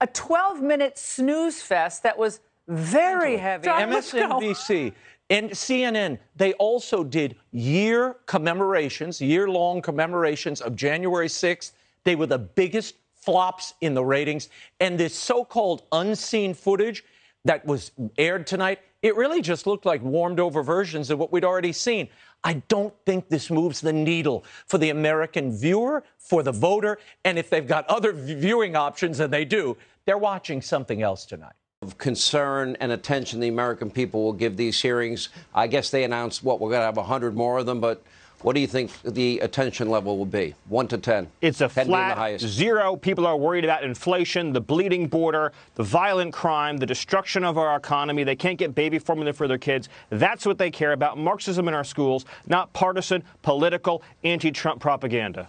a 0.00 0.06
12 0.06 0.60
minute 0.60 0.98
snooze 0.98 1.62
fest 1.62 2.02
that 2.02 2.18
was 2.18 2.40
Very 2.68 3.36
heavy. 3.36 3.68
MSNBC 3.68 4.92
and 5.30 5.50
CNN, 5.50 6.18
they 6.36 6.52
also 6.54 7.02
did 7.02 7.36
year 7.52 8.16
commemorations, 8.26 9.20
year 9.20 9.48
long 9.48 9.80
commemorations 9.80 10.60
of 10.60 10.76
January 10.76 11.28
6th. 11.28 11.72
They 12.04 12.16
were 12.16 12.26
the 12.26 12.38
biggest 12.38 12.96
flops 13.14 13.74
in 13.80 13.94
the 13.94 14.04
ratings. 14.04 14.48
And 14.80 14.98
this 14.98 15.14
so 15.14 15.44
called 15.44 15.84
unseen 15.92 16.54
footage 16.54 17.04
that 17.44 17.64
was 17.64 17.92
aired 18.18 18.46
tonight, 18.46 18.80
it 19.02 19.16
really 19.16 19.42
just 19.42 19.66
looked 19.66 19.84
like 19.84 20.00
warmed 20.02 20.40
over 20.40 20.62
versions 20.62 21.10
of 21.10 21.18
what 21.18 21.32
we'd 21.32 21.44
already 21.44 21.72
seen. 21.72 22.08
I 22.44 22.54
don't 22.68 22.94
think 23.04 23.28
this 23.28 23.50
moves 23.50 23.80
the 23.80 23.92
needle 23.92 24.44
for 24.66 24.78
the 24.78 24.90
American 24.90 25.56
viewer, 25.56 26.04
for 26.18 26.42
the 26.42 26.52
voter, 26.52 26.98
and 27.24 27.38
if 27.38 27.50
they've 27.50 27.66
got 27.66 27.86
other 27.86 28.12
viewing 28.12 28.74
options, 28.76 29.20
and 29.20 29.32
they 29.32 29.44
do, 29.44 29.76
they're 30.06 30.18
watching 30.18 30.62
something 30.62 31.02
else 31.02 31.24
tonight 31.24 31.52
of 31.82 31.98
concern 31.98 32.76
and 32.78 32.92
attention 32.92 33.40
the 33.40 33.48
American 33.48 33.90
people 33.90 34.22
will 34.22 34.32
give 34.32 34.56
these 34.56 34.80
hearings. 34.80 35.30
I 35.52 35.66
guess 35.66 35.90
they 35.90 36.04
announced 36.04 36.44
what 36.44 36.60
we're 36.60 36.70
going 36.70 36.80
to 36.80 36.86
have 36.86 36.96
100 36.96 37.34
more 37.34 37.58
of 37.58 37.66
them, 37.66 37.80
but 37.80 38.04
what 38.42 38.54
do 38.54 38.60
you 38.60 38.66
think 38.66 38.90
the 39.02 39.38
attention 39.40 39.88
level 39.88 40.18
will 40.18 40.26
be? 40.26 40.54
One 40.68 40.88
to 40.88 40.98
10? 40.98 41.28
It's 41.40 41.60
a 41.60 41.68
10 41.68 41.86
flat 41.86 42.40
zero. 42.40 42.96
People 42.96 43.26
are 43.26 43.36
worried 43.36 43.64
about 43.64 43.84
inflation, 43.84 44.52
the 44.52 44.60
bleeding 44.60 45.06
border, 45.06 45.52
the 45.76 45.82
violent 45.82 46.32
crime, 46.32 46.76
the 46.76 46.86
destruction 46.86 47.44
of 47.44 47.56
our 47.56 47.76
economy. 47.76 48.24
They 48.24 48.36
can't 48.36 48.58
get 48.58 48.74
baby 48.74 48.98
formula 48.98 49.32
for 49.32 49.46
their 49.46 49.58
kids. 49.58 49.88
That's 50.10 50.44
what 50.44 50.58
they 50.58 50.70
care 50.70 50.92
about 50.92 51.18
Marxism 51.18 51.68
in 51.68 51.74
our 51.74 51.84
schools, 51.84 52.24
not 52.46 52.72
partisan, 52.72 53.22
political, 53.42 54.02
anti 54.24 54.50
Trump 54.50 54.80
propaganda. 54.80 55.48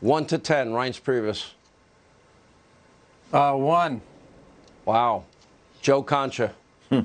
One 0.00 0.26
to 0.26 0.36
10, 0.38 0.70
Reince 0.70 1.00
Priebus. 1.00 1.52
Uh, 3.32 3.56
one. 3.56 4.02
Wow. 4.84 5.24
Joe 5.80 6.02
Concha. 6.02 6.52
Hmm. 6.90 7.00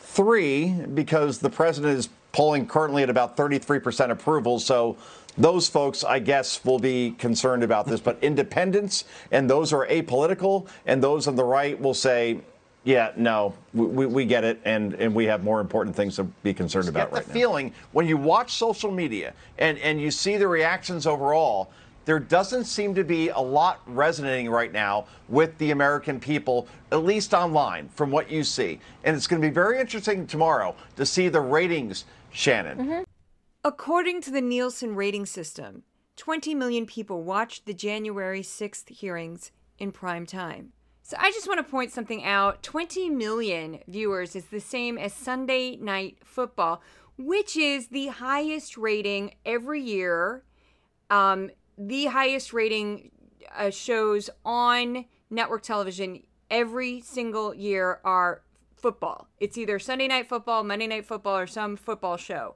Three, 0.00 0.68
because 0.72 1.38
the 1.38 1.50
president 1.50 1.98
is 1.98 2.08
polling 2.34 2.66
currently 2.66 3.04
at 3.04 3.08
about 3.08 3.36
33% 3.36 4.10
approval. 4.10 4.58
So 4.58 4.96
those 5.38 5.68
folks, 5.68 6.02
I 6.02 6.18
guess, 6.18 6.64
will 6.64 6.80
be 6.80 7.12
concerned 7.12 7.62
about 7.62 7.86
this. 7.86 8.00
But 8.00 8.18
independents 8.22 9.04
and 9.30 9.48
those 9.48 9.72
are 9.72 9.86
apolitical 9.86 10.66
and 10.84 11.02
those 11.02 11.28
on 11.28 11.36
the 11.36 11.44
right 11.44 11.80
will 11.80 11.94
say, 11.94 12.40
yeah, 12.82 13.12
no, 13.16 13.54
we, 13.72 14.04
we 14.04 14.26
get 14.26 14.44
it, 14.44 14.60
and, 14.66 14.92
and 14.94 15.14
we 15.14 15.24
have 15.24 15.42
more 15.42 15.60
important 15.60 15.96
things 15.96 16.16
to 16.16 16.24
be 16.24 16.52
concerned 16.52 16.88
about 16.88 17.12
right 17.12 17.12
now. 17.12 17.18
Get 17.20 17.26
the 17.28 17.32
feeling 17.32 17.72
when 17.92 18.06
you 18.06 18.18
watch 18.18 18.52
social 18.52 18.90
media 18.90 19.32
and, 19.58 19.78
and 19.78 19.98
you 20.00 20.10
see 20.10 20.36
the 20.36 20.48
reactions 20.48 21.06
overall– 21.06 21.70
there 22.04 22.18
doesn't 22.18 22.64
seem 22.64 22.94
to 22.94 23.04
be 23.04 23.30
a 23.30 23.38
lot 23.38 23.80
resonating 23.86 24.50
right 24.50 24.72
now 24.72 25.06
with 25.28 25.56
the 25.58 25.70
American 25.70 26.20
people, 26.20 26.68
at 26.92 27.02
least 27.02 27.32
online, 27.32 27.88
from 27.94 28.10
what 28.10 28.30
you 28.30 28.44
see. 28.44 28.78
And 29.04 29.16
it's 29.16 29.26
going 29.26 29.40
to 29.40 29.48
be 29.48 29.52
very 29.52 29.80
interesting 29.80 30.26
tomorrow 30.26 30.74
to 30.96 31.06
see 31.06 31.28
the 31.28 31.40
ratings, 31.40 32.04
Shannon. 32.34 32.78
Mm-hmm. 32.78 33.02
According 33.62 34.20
to 34.22 34.30
the 34.30 34.42
Nielsen 34.42 34.94
rating 34.94 35.24
system, 35.24 35.84
20 36.16 36.54
million 36.54 36.84
people 36.84 37.22
watched 37.22 37.64
the 37.64 37.72
January 37.72 38.42
6th 38.42 38.88
hearings 38.90 39.52
in 39.78 39.92
prime 39.92 40.26
time. 40.26 40.72
So 41.02 41.16
I 41.18 41.30
just 41.30 41.46
want 41.46 41.58
to 41.58 41.70
point 41.70 41.92
something 41.92 42.24
out 42.24 42.62
20 42.62 43.10
million 43.10 43.78
viewers 43.86 44.34
is 44.34 44.46
the 44.46 44.60
same 44.60 44.98
as 44.98 45.12
Sunday 45.12 45.76
night 45.76 46.18
football, 46.24 46.82
which 47.16 47.56
is 47.56 47.88
the 47.88 48.08
highest 48.08 48.76
rating 48.76 49.34
every 49.44 49.80
year. 49.80 50.44
Um, 51.10 51.50
the 51.78 52.06
highest 52.06 52.52
rating 52.52 53.10
uh, 53.54 53.70
shows 53.70 54.28
on 54.44 55.04
network 55.30 55.62
television 55.62 56.22
every 56.50 57.00
single 57.00 57.54
year 57.54 58.00
are 58.04 58.42
football. 58.84 59.28
It's 59.40 59.56
either 59.56 59.78
Sunday 59.78 60.08
night 60.08 60.28
football, 60.28 60.62
Monday 60.62 60.86
night 60.86 61.06
football, 61.06 61.38
or 61.38 61.46
some 61.46 61.74
football 61.74 62.18
show. 62.18 62.54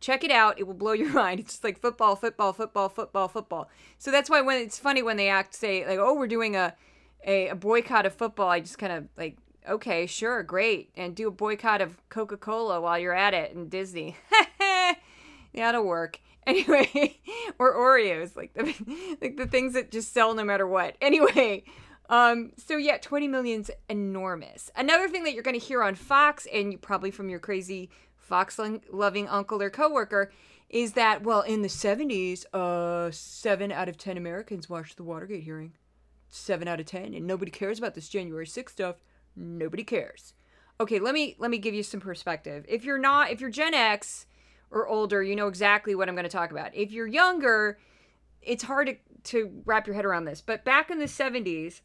Check 0.00 0.24
it 0.24 0.30
out. 0.30 0.58
It 0.58 0.66
will 0.66 0.72
blow 0.72 0.92
your 1.02 1.12
mind. 1.12 1.38
It's 1.38 1.52
just 1.52 1.64
like 1.64 1.78
football, 1.78 2.16
football, 2.16 2.54
football, 2.54 2.88
football, 2.88 3.28
football. 3.28 3.68
So 3.98 4.10
that's 4.10 4.30
why 4.30 4.40
when 4.40 4.56
it's 4.56 4.78
funny 4.78 5.02
when 5.02 5.18
they 5.18 5.28
act 5.28 5.54
say 5.54 5.86
like, 5.86 5.98
"Oh, 5.98 6.14
we're 6.14 6.28
doing 6.28 6.56
a 6.56 6.74
a, 7.26 7.48
a 7.48 7.54
boycott 7.54 8.06
of 8.06 8.14
football," 8.14 8.48
I 8.48 8.60
just 8.60 8.78
kind 8.78 8.90
of 8.90 9.08
like, 9.18 9.36
"Okay, 9.68 10.06
sure, 10.06 10.42
great," 10.42 10.92
and 10.96 11.14
do 11.14 11.28
a 11.28 11.30
boycott 11.30 11.82
of 11.82 11.98
Coca 12.08 12.38
Cola 12.38 12.80
while 12.80 12.98
you're 12.98 13.12
at 13.12 13.34
it 13.34 13.54
and 13.54 13.68
Disney. 13.70 14.16
That'll 15.54 15.84
work. 15.84 16.20
Anyway, 16.46 17.18
or 17.58 17.74
Oreos, 17.74 18.36
like 18.36 18.54
the 18.54 18.62
like 19.20 19.36
the 19.36 19.48
things 19.48 19.74
that 19.74 19.90
just 19.90 20.14
sell 20.14 20.32
no 20.32 20.44
matter 20.44 20.64
what. 20.64 20.94
Anyway, 21.00 21.64
um, 22.08 22.52
so 22.56 22.76
yeah, 22.76 22.98
20 22.98 23.28
million's 23.28 23.70
enormous. 23.88 24.70
Another 24.76 25.08
thing 25.08 25.24
that 25.24 25.34
you're 25.34 25.42
going 25.42 25.58
to 25.58 25.64
hear 25.64 25.82
on 25.82 25.94
Fox, 25.94 26.46
and 26.52 26.72
you, 26.72 26.78
probably 26.78 27.10
from 27.10 27.28
your 27.28 27.38
crazy 27.38 27.90
Fox 28.16 28.58
loving 28.90 29.28
uncle 29.28 29.62
or 29.62 29.70
coworker, 29.70 30.30
is 30.68 30.92
that 30.92 31.22
well, 31.22 31.42
in 31.42 31.62
the 31.62 31.68
70s, 31.68 32.44
uh, 32.52 33.10
seven 33.12 33.70
out 33.70 33.88
of 33.88 33.96
10 33.96 34.16
Americans 34.16 34.68
watched 34.68 34.96
the 34.96 35.04
Watergate 35.04 35.44
hearing. 35.44 35.72
Seven 36.28 36.66
out 36.66 36.80
of 36.80 36.86
10, 36.86 37.14
and 37.14 37.26
nobody 37.26 37.50
cares 37.50 37.78
about 37.78 37.94
this 37.94 38.08
January 38.08 38.46
6th 38.46 38.70
stuff. 38.70 38.96
Nobody 39.36 39.84
cares. 39.84 40.34
Okay, 40.80 40.98
let 40.98 41.14
me 41.14 41.36
let 41.38 41.50
me 41.50 41.58
give 41.58 41.74
you 41.74 41.82
some 41.82 42.00
perspective. 42.00 42.64
If 42.68 42.84
you're 42.84 42.98
not, 42.98 43.30
if 43.30 43.40
you're 43.40 43.50
Gen 43.50 43.74
X 43.74 44.26
or 44.70 44.86
older, 44.86 45.22
you 45.22 45.36
know 45.36 45.48
exactly 45.48 45.94
what 45.94 46.08
I'm 46.08 46.14
going 46.14 46.24
to 46.24 46.30
talk 46.30 46.50
about. 46.50 46.74
If 46.74 46.90
you're 46.90 47.06
younger, 47.06 47.78
it's 48.42 48.64
hard 48.64 48.88
to, 48.88 48.96
to 49.30 49.62
wrap 49.64 49.86
your 49.86 49.94
head 49.94 50.04
around 50.04 50.24
this. 50.24 50.40
But 50.40 50.64
back 50.64 50.90
in 50.90 50.98
the 50.98 51.06
70s, 51.06 51.80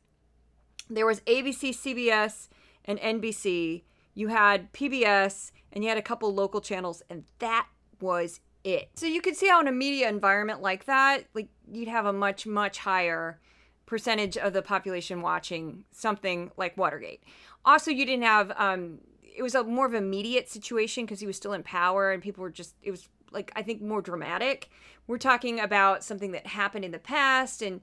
there 0.97 1.06
was 1.06 1.21
ABC, 1.21 1.69
CBS, 1.69 2.47
and 2.86 2.99
NBC. 2.99 3.84
You 4.13 4.27
had 4.27 4.71
PBS, 4.73 5.51
and 5.71 5.84
you 5.84 5.89
had 5.89 5.97
a 5.97 6.01
couple 6.01 6.34
local 6.34 6.62
channels, 6.62 7.01
and 7.10 7.23
that 7.39 7.67
was 7.99 8.39
it. 8.63 8.89
So 8.95 9.06
you 9.06 9.21
could 9.21 9.36
see 9.36 9.47
how 9.47 9.62
in 9.62 9.67
a 9.67 9.71
media 9.71 10.10
environment 10.10 10.62
like 10.62 10.86
that, 10.86 11.25
like 11.34 11.47
you'd 11.71 11.88
have 11.88 12.06
a 12.06 12.13
much, 12.13 12.45
much 12.45 12.80
higher 12.80 13.39
percentage 13.86 14.38
of 14.38 14.54
the 14.54 14.62
population 14.62 15.21
watching 15.21 15.84
something 15.91 16.51
like 16.58 16.77
Watergate. 16.77 17.23
Also, 17.65 17.91
you 17.91 18.06
didn't 18.06 18.23
have 18.23 18.51
um, 18.58 18.99
it 19.36 19.43
was 19.43 19.56
a 19.56 19.63
more 19.63 19.86
of 19.86 19.93
immediate 19.93 20.49
situation 20.49 21.06
because 21.06 21.19
he 21.19 21.27
was 21.27 21.38
still 21.38 21.54
in 21.54 21.63
power 21.63 22.12
and 22.12 22.21
people 22.21 22.41
were 22.41 22.49
just 22.49 22.75
it 22.82 22.91
was 22.91 23.08
like 23.32 23.51
I 23.56 23.62
think 23.62 23.82
more 23.82 24.01
dramatic. 24.01 24.69
We're 25.08 25.17
talking 25.17 25.60
about 25.60 26.04
something 26.04 26.32
that 26.32 26.47
happened 26.47 26.86
in 26.86 26.91
the 26.91 26.99
past 26.99 27.62
and 27.62 27.82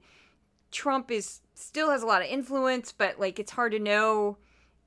Trump 0.71 1.11
is 1.11 1.41
still 1.59 1.91
has 1.91 2.03
a 2.03 2.05
lot 2.05 2.21
of 2.21 2.27
influence, 2.27 2.91
but 2.91 3.19
like 3.19 3.39
it's 3.39 3.51
hard 3.51 3.71
to 3.73 3.79
know 3.79 4.37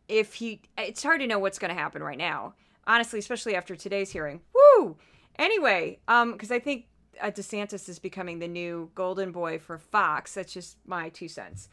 if 0.09 0.35
he 0.35 0.63
it's 0.77 1.03
hard 1.03 1.21
to 1.21 1.27
know 1.27 1.39
what's 1.39 1.59
going 1.59 1.75
to 1.75 1.81
happen 1.81 2.03
right 2.03 2.19
now. 2.19 2.55
Honestly, 2.87 3.19
especially 3.19 3.55
after 3.55 3.77
today's 3.77 4.11
hearing. 4.11 4.41
Woo! 4.55 4.97
Anyway, 5.39 5.99
um 6.09 6.33
because 6.33 6.51
I 6.51 6.59
think 6.59 6.87
uh, 7.21 7.31
DeSantis 7.31 7.89
is 7.89 7.99
becoming 7.99 8.39
the 8.39 8.49
new 8.49 8.91
golden 8.95 9.33
boy 9.33 9.59
for 9.59 9.79
Fox. 9.79 10.35
That's 10.35 10.53
just 10.53 10.79
my 10.87 11.09
two 11.11 11.29
cents. 11.29 11.69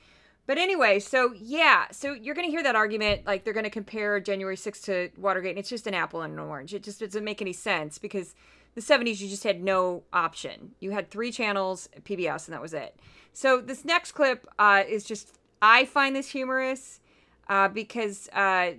But 0.45 0.57
anyway, 0.57 0.99
so 0.99 1.31
yeah, 1.37 1.85
so 1.91 2.11
you're 2.11 2.33
going 2.33 2.47
to 2.47 2.51
hear 2.51 2.63
that 2.63 2.75
argument 2.75 3.27
like 3.27 3.43
they're 3.43 3.53
going 3.53 3.65
to 3.65 3.69
compare 3.69 4.19
January 4.19 4.55
6th 4.55 4.83
to 4.85 5.09
Watergate, 5.15 5.51
and 5.51 5.59
it's 5.59 5.69
just 5.69 5.85
an 5.85 5.93
apple 5.93 6.23
and 6.23 6.33
an 6.33 6.39
orange. 6.39 6.73
It 6.73 6.81
just 6.81 7.01
doesn't 7.01 7.23
make 7.23 7.39
any 7.39 7.53
sense 7.53 7.99
because 7.99 8.33
the 8.79 8.93
70s 8.93 9.19
you 9.19 9.27
just 9.27 9.43
had 9.43 9.61
no 9.61 10.03
option. 10.13 10.71
You 10.79 10.91
had 10.91 11.11
three 11.11 11.31
channels, 11.31 11.89
PBS, 12.03 12.47
and 12.47 12.53
that 12.53 12.61
was 12.61 12.73
it. 12.73 12.95
So 13.33 13.59
this 13.59 13.83
next 13.83 14.13
clip 14.13 14.47
uh, 14.57 14.83
is 14.87 15.03
just 15.03 15.37
I 15.61 15.85
find 15.85 16.15
this 16.15 16.29
humorous 16.29 17.01
uh, 17.47 17.67
because 17.67 18.29
uh, 18.29 18.71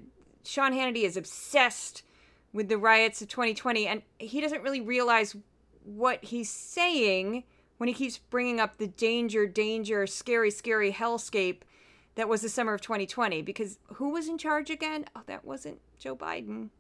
Sean 0.45 0.73
Hannity 0.73 1.03
is 1.03 1.17
obsessed 1.17 2.03
with 2.53 2.69
the 2.69 2.79
riots 2.79 3.21
of 3.21 3.29
2020, 3.29 3.87
and 3.87 4.03
he 4.19 4.41
doesn't 4.41 4.63
really 4.63 4.81
realize 4.81 5.37
what 5.85 6.25
he's 6.25 6.51
saying 6.51 7.45
when 7.79 7.89
he 7.89 7.95
keeps 7.95 8.19
bringing 8.19 8.59
up 8.59 8.79
the 8.79 8.89
danger, 8.89 9.47
danger, 9.47 10.07
scary, 10.07 10.51
scary 10.51 10.93
hellscape 10.93 11.61
that 12.15 12.29
was 12.29 12.43
the 12.43 12.49
summer 12.49 12.75
of 12.75 12.81
2020. 12.81 13.43
Because 13.43 13.79
who 13.95 14.11
was 14.11 14.29
in 14.29 14.39
charge 14.39 14.71
again? 14.71 15.05
Oh, 15.15 15.23
that 15.27 15.45
wasn't 15.45 15.81
Joe 15.99 16.17
Biden. 16.17 16.71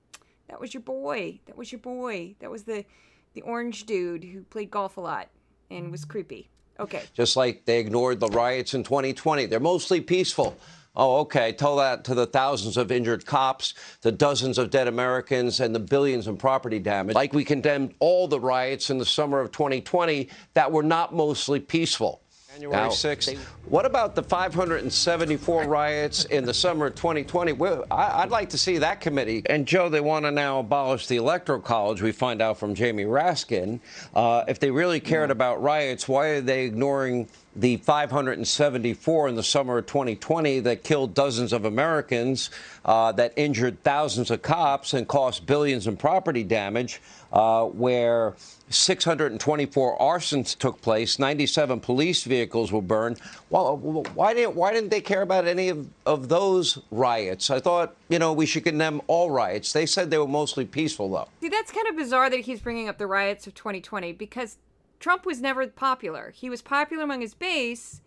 That 0.48 0.61
was 0.61 0.74
your 0.74 0.83
boy. 0.83 1.40
That 1.46 1.56
was 1.56 1.70
your 1.70 1.78
boy. 1.78 2.35
That 2.40 2.50
was 2.50 2.64
the 2.64 2.85
the 3.34 3.42
orange 3.42 3.84
dude 3.84 4.24
who 4.24 4.42
played 4.42 4.70
golf 4.70 4.96
a 4.96 5.00
lot 5.00 5.28
and 5.70 5.90
was 5.90 6.04
creepy. 6.04 6.48
Okay. 6.78 7.02
Just 7.14 7.36
like 7.36 7.64
they 7.66 7.78
ignored 7.78 8.20
the 8.20 8.28
riots 8.28 8.74
in 8.74 8.82
2020. 8.82 9.46
They're 9.46 9.60
mostly 9.60 10.00
peaceful. 10.00 10.56
Oh, 10.96 11.18
okay. 11.20 11.52
Tell 11.52 11.76
that 11.76 12.04
to 12.04 12.14
the 12.14 12.26
thousands 12.26 12.76
of 12.76 12.90
injured 12.90 13.24
cops, 13.24 13.74
the 14.00 14.10
dozens 14.10 14.58
of 14.58 14.70
dead 14.70 14.88
Americans, 14.88 15.60
and 15.60 15.74
the 15.74 15.80
billions 15.80 16.26
in 16.26 16.36
property 16.36 16.78
damage. 16.78 17.14
Like 17.14 17.32
we 17.32 17.44
condemned 17.44 17.94
all 18.00 18.26
the 18.26 18.40
riots 18.40 18.90
in 18.90 18.98
the 18.98 19.04
summer 19.04 19.40
of 19.40 19.52
2020 19.52 20.28
that 20.54 20.72
were 20.72 20.82
not 20.82 21.14
mostly 21.14 21.60
peaceful. 21.60 22.19
January 22.52 22.76
now, 22.76 22.88
6th. 22.88 23.38
What 23.66 23.86
about 23.86 24.16
the 24.16 24.24
574 24.24 25.64
riots 25.68 26.24
in 26.24 26.44
the 26.44 26.52
summer 26.52 26.86
of 26.86 26.96
2020? 26.96 27.52
Well, 27.52 27.84
I, 27.92 28.24
would 28.24 28.32
like 28.32 28.50
to 28.50 28.58
see 28.58 28.78
that 28.78 29.00
committee. 29.00 29.42
And 29.46 29.66
Joe, 29.66 29.88
they 29.88 30.00
want 30.00 30.24
to 30.24 30.32
now 30.32 30.58
abolish 30.58 31.06
the 31.06 31.16
Electoral 31.16 31.60
College. 31.60 32.02
We 32.02 32.10
find 32.10 32.42
out 32.42 32.58
from 32.58 32.74
Jamie 32.74 33.04
Raskin. 33.04 33.78
Uh, 34.14 34.44
if 34.48 34.58
they 34.58 34.72
really 34.72 34.98
cared 34.98 35.28
yeah. 35.28 35.32
about 35.32 35.62
riots, 35.62 36.08
why 36.08 36.26
are 36.28 36.40
they 36.40 36.64
ignoring 36.64 37.28
the 37.54 37.76
574 37.76 39.28
in 39.28 39.34
the 39.36 39.42
summer 39.44 39.78
of 39.78 39.86
2020 39.86 40.60
that 40.60 40.82
killed 40.82 41.14
dozens 41.14 41.52
of 41.52 41.64
Americans, 41.64 42.50
uh, 42.84 43.12
that 43.12 43.32
injured 43.36 43.80
thousands 43.84 44.30
of 44.30 44.42
cops 44.42 44.92
and 44.92 45.06
cost 45.06 45.46
billions 45.46 45.86
in 45.86 45.96
property 45.96 46.42
damage, 46.42 47.00
uh, 47.32 47.64
where 47.66 48.34
624 48.70 49.98
arsons 49.98 50.56
took 50.56 50.80
place, 50.80 51.18
97 51.18 51.80
police 51.80 52.22
vehicles 52.22 52.70
were 52.70 52.80
burned. 52.80 53.20
Well, 53.50 53.74
uh, 53.74 54.11
why 54.14 54.33
didn't 54.33 54.54
why 54.54 54.72
didn't 54.72 54.90
they 54.90 55.00
care 55.00 55.22
about 55.22 55.46
any 55.46 55.68
of, 55.68 55.88
of 56.06 56.28
those 56.28 56.78
riots? 56.90 57.50
I 57.50 57.59
thought, 57.59 57.96
you 58.09 58.18
know, 58.18 58.33
we 58.33 58.46
should 58.46 58.64
condemn 58.64 59.02
all 59.09 59.30
riots. 59.30 59.72
They 59.72 59.87
said 59.87 60.11
they 60.11 60.18
were 60.18 60.28
mostly 60.28 60.64
peaceful, 60.64 61.11
though. 61.11 61.28
See, 61.40 61.48
that's 61.48 61.72
kind 61.72 61.88
of 61.88 61.96
bizarre 61.96 62.30
that 62.30 62.40
he's 62.40 62.61
bringing 62.61 62.88
up 62.88 62.98
the 62.98 63.09
riots 63.09 63.46
of 63.46 63.54
2020 63.54 64.12
because 64.12 64.56
Trump 65.00 65.26
was 65.26 65.40
never 65.40 65.66
popular. 65.66 66.33
He 66.35 66.48
was 66.48 66.62
popular 66.62 67.02
among 67.02 67.22
his 67.22 67.35
base. 67.35 68.02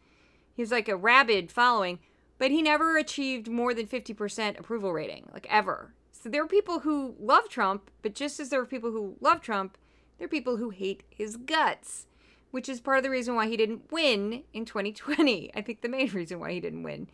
He 0.55 0.61
was 0.61 0.71
like 0.71 0.87
a 0.87 0.95
rabid 0.95 1.51
following, 1.51 1.99
but 2.37 2.51
he 2.51 2.61
never 2.61 2.97
achieved 2.97 3.49
more 3.49 3.73
than 3.73 3.87
50% 3.87 4.59
approval 4.59 4.93
rating, 4.93 5.29
like 5.33 5.47
ever. 5.49 5.93
So 6.11 6.29
there 6.29 6.43
are 6.43 6.47
people 6.47 6.79
who 6.79 7.15
love 7.19 7.49
Trump, 7.49 7.91
but 8.01 8.15
just 8.15 8.39
as 8.39 8.49
there 8.49 8.61
are 8.61 8.65
people 8.65 8.91
who 8.91 9.17
love 9.19 9.41
Trump, 9.41 9.77
there 10.17 10.25
are 10.25 10.29
people 10.29 10.57
who 10.57 10.69
hate 10.69 11.03
his 11.09 11.37
guts, 11.37 12.07
which 12.51 12.69
is 12.69 12.79
part 12.79 12.97
of 12.97 13.03
the 13.03 13.09
reason 13.09 13.35
why 13.35 13.47
he 13.47 13.57
didn't 13.57 13.91
win 13.91 14.43
in 14.53 14.65
2020. 14.65 15.51
I 15.55 15.61
think 15.61 15.81
the 15.81 15.89
main 15.89 16.09
reason 16.13 16.39
why 16.39 16.51
he 16.51 16.59
didn't 16.59 16.83
win 16.83 17.07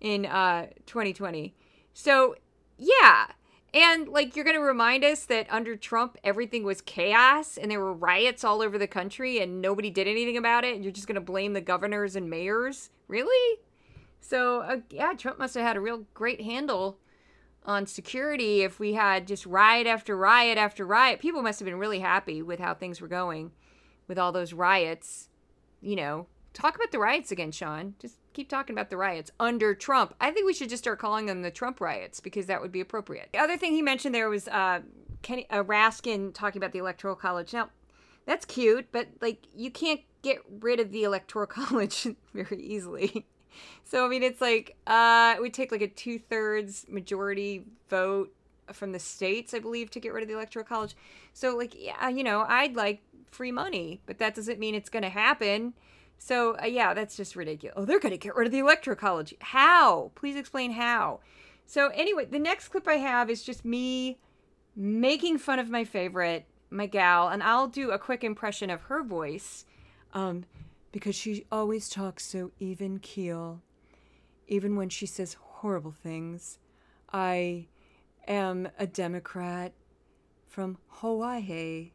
in 0.00 0.26
uh, 0.26 0.66
2020. 0.86 1.54
So, 1.92 2.36
yeah, 2.78 3.26
and 3.72 4.08
like 4.08 4.34
you're 4.34 4.44
going 4.44 4.56
to 4.56 4.62
remind 4.62 5.04
us 5.04 5.24
that 5.26 5.46
under 5.48 5.76
Trump 5.76 6.18
everything 6.24 6.64
was 6.64 6.80
chaos 6.80 7.56
and 7.56 7.70
there 7.70 7.80
were 7.80 7.92
riots 7.92 8.42
all 8.42 8.62
over 8.62 8.78
the 8.78 8.88
country 8.88 9.38
and 9.38 9.60
nobody 9.60 9.90
did 9.90 10.08
anything 10.08 10.36
about 10.36 10.64
it 10.64 10.74
and 10.74 10.84
you're 10.84 10.92
just 10.92 11.06
going 11.06 11.14
to 11.14 11.20
blame 11.20 11.52
the 11.52 11.60
governors 11.60 12.16
and 12.16 12.28
mayors? 12.28 12.90
Really? 13.06 13.60
So, 14.20 14.60
uh, 14.60 14.78
yeah, 14.90 15.12
Trump 15.14 15.38
must 15.38 15.54
have 15.54 15.64
had 15.64 15.76
a 15.76 15.80
real 15.80 16.04
great 16.14 16.40
handle 16.40 16.98
on 17.64 17.86
security 17.86 18.62
if 18.62 18.78
we 18.78 18.94
had 18.94 19.26
just 19.26 19.46
riot 19.46 19.86
after 19.86 20.16
riot 20.16 20.58
after 20.58 20.86
riot. 20.86 21.20
People 21.20 21.42
must 21.42 21.58
have 21.60 21.66
been 21.66 21.78
really 21.78 22.00
happy 22.00 22.42
with 22.42 22.58
how 22.58 22.74
things 22.74 23.00
were 23.00 23.08
going 23.08 23.52
with 24.08 24.18
all 24.18 24.32
those 24.32 24.52
riots. 24.52 25.28
You 25.80 25.96
know, 25.96 26.26
talk 26.52 26.74
about 26.74 26.90
the 26.92 26.98
riots 26.98 27.30
again, 27.30 27.52
Sean. 27.52 27.94
Just 27.98 28.16
keep 28.32 28.48
talking 28.48 28.74
about 28.74 28.90
the 28.90 28.96
riots 28.96 29.30
under 29.38 29.74
Trump. 29.74 30.14
I 30.20 30.30
think 30.30 30.46
we 30.46 30.54
should 30.54 30.68
just 30.68 30.82
start 30.82 30.98
calling 30.98 31.26
them 31.26 31.42
the 31.42 31.50
Trump 31.50 31.80
riots 31.80 32.20
because 32.20 32.46
that 32.46 32.60
would 32.60 32.72
be 32.72 32.80
appropriate. 32.80 33.30
The 33.32 33.38
other 33.38 33.56
thing 33.56 33.72
he 33.72 33.82
mentioned 33.82 34.14
there 34.14 34.30
was 34.30 34.48
uh, 34.48 34.80
Kenny 35.22 35.48
uh, 35.50 35.62
Raskin 35.62 36.34
talking 36.34 36.60
about 36.60 36.72
the 36.72 36.78
Electoral 36.78 37.14
College. 37.14 37.52
Now, 37.52 37.70
that's 38.26 38.44
cute, 38.44 38.88
but 38.92 39.08
like 39.20 39.46
you 39.54 39.70
can't 39.70 40.00
get 40.22 40.38
rid 40.60 40.80
of 40.80 40.92
the 40.92 41.04
Electoral 41.04 41.46
College 41.48 42.08
very 42.34 42.60
easily. 42.60 43.26
So 43.84 44.04
I 44.04 44.08
mean, 44.08 44.22
it's 44.22 44.40
like 44.40 44.76
uh, 44.86 45.36
would 45.38 45.54
take 45.54 45.72
like 45.72 45.82
a 45.82 45.88
two 45.88 46.18
thirds 46.18 46.86
majority 46.88 47.64
vote 47.88 48.32
from 48.72 48.92
the 48.92 48.98
states, 48.98 49.52
I 49.54 49.58
believe, 49.58 49.90
to 49.90 50.00
get 50.00 50.12
rid 50.12 50.22
of 50.22 50.28
the 50.28 50.34
Electoral 50.34 50.64
College. 50.64 50.94
So 51.32 51.56
like, 51.56 51.74
yeah, 51.76 52.08
you 52.08 52.22
know, 52.22 52.44
I'd 52.48 52.76
like 52.76 53.02
free 53.30 53.52
money, 53.52 54.00
but 54.06 54.18
that 54.18 54.34
doesn't 54.34 54.58
mean 54.58 54.74
it's 54.74 54.90
going 54.90 55.02
to 55.02 55.08
happen. 55.08 55.74
So 56.18 56.56
uh, 56.62 56.66
yeah, 56.66 56.94
that's 56.94 57.16
just 57.16 57.36
ridiculous. 57.36 57.74
Oh, 57.76 57.84
they're 57.84 57.98
going 57.98 58.12
to 58.12 58.18
get 58.18 58.36
rid 58.36 58.46
of 58.46 58.52
the 58.52 58.58
electoral 58.58 58.96
college. 58.96 59.34
How? 59.40 60.12
Please 60.14 60.36
explain 60.36 60.72
how. 60.72 61.20
So 61.66 61.88
anyway, 61.88 62.26
the 62.26 62.38
next 62.38 62.68
clip 62.68 62.86
I 62.88 62.94
have 62.94 63.30
is 63.30 63.42
just 63.42 63.64
me 63.64 64.18
making 64.76 65.38
fun 65.38 65.58
of 65.58 65.70
my 65.70 65.84
favorite, 65.84 66.44
my 66.70 66.86
gal, 66.86 67.28
and 67.28 67.42
I'll 67.42 67.68
do 67.68 67.90
a 67.90 67.98
quick 67.98 68.24
impression 68.24 68.70
of 68.70 68.82
her 68.82 69.02
voice, 69.02 69.64
um, 70.12 70.44
because 70.92 71.14
she 71.14 71.44
always 71.50 71.88
talks 71.88 72.24
so 72.24 72.50
even 72.58 72.98
keel, 72.98 73.62
even 74.48 74.76
when 74.76 74.88
she 74.88 75.06
says 75.06 75.36
horrible 75.40 75.92
things. 75.92 76.58
I 77.12 77.66
am 78.26 78.68
a 78.78 78.86
Democrat 78.86 79.72
from 80.48 80.78
Hawaii, 80.88 81.92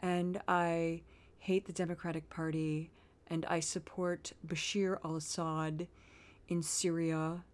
and 0.00 0.40
I 0.46 1.02
hate 1.38 1.66
the 1.66 1.72
Democratic 1.72 2.28
Party 2.30 2.90
and 3.26 3.44
I 3.46 3.60
support 3.60 4.32
Bashar 4.46 4.98
al 5.04 5.16
Assad 5.16 5.88
in 6.48 6.62
Syria, 6.62 7.44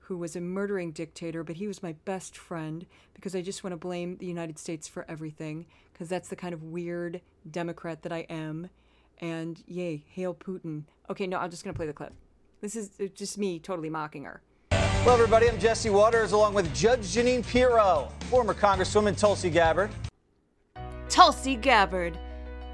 who 0.00 0.18
was 0.18 0.36
a 0.36 0.40
murdering 0.40 0.92
dictator, 0.92 1.42
but 1.42 1.56
he 1.56 1.66
was 1.66 1.82
my 1.82 1.92
best 2.04 2.36
friend 2.36 2.86
because 3.14 3.34
I 3.34 3.40
just 3.40 3.64
want 3.64 3.72
to 3.72 3.78
blame 3.78 4.16
the 4.18 4.26
United 4.26 4.58
States 4.58 4.86
for 4.86 5.06
everything, 5.08 5.66
because 5.92 6.08
that's 6.08 6.28
the 6.28 6.36
kind 6.36 6.52
of 6.52 6.62
weird 6.62 7.22
Democrat 7.50 8.02
that 8.02 8.12
I 8.12 8.26
am. 8.28 8.68
And 9.24 9.64
yay, 9.66 10.04
hail 10.10 10.34
Putin. 10.34 10.82
Okay, 11.08 11.26
no, 11.26 11.38
I'm 11.38 11.48
just 11.48 11.64
going 11.64 11.72
to 11.72 11.78
play 11.78 11.86
the 11.86 11.94
clip. 11.94 12.12
This 12.60 12.76
is 12.76 12.90
uh, 13.00 13.06
just 13.14 13.38
me 13.38 13.58
totally 13.58 13.88
mocking 13.88 14.24
her. 14.24 14.42
Hello, 14.70 15.14
everybody. 15.14 15.48
I'm 15.48 15.58
Jesse 15.58 15.88
Watters 15.88 16.32
along 16.32 16.52
with 16.52 16.74
Judge 16.74 17.00
Jeanine 17.00 17.42
Pirro, 17.46 18.10
former 18.28 18.52
Congresswoman 18.52 19.18
Tulsi 19.18 19.48
Gabbard. 19.48 19.90
Tulsi 21.08 21.56
Gabbard, 21.56 22.18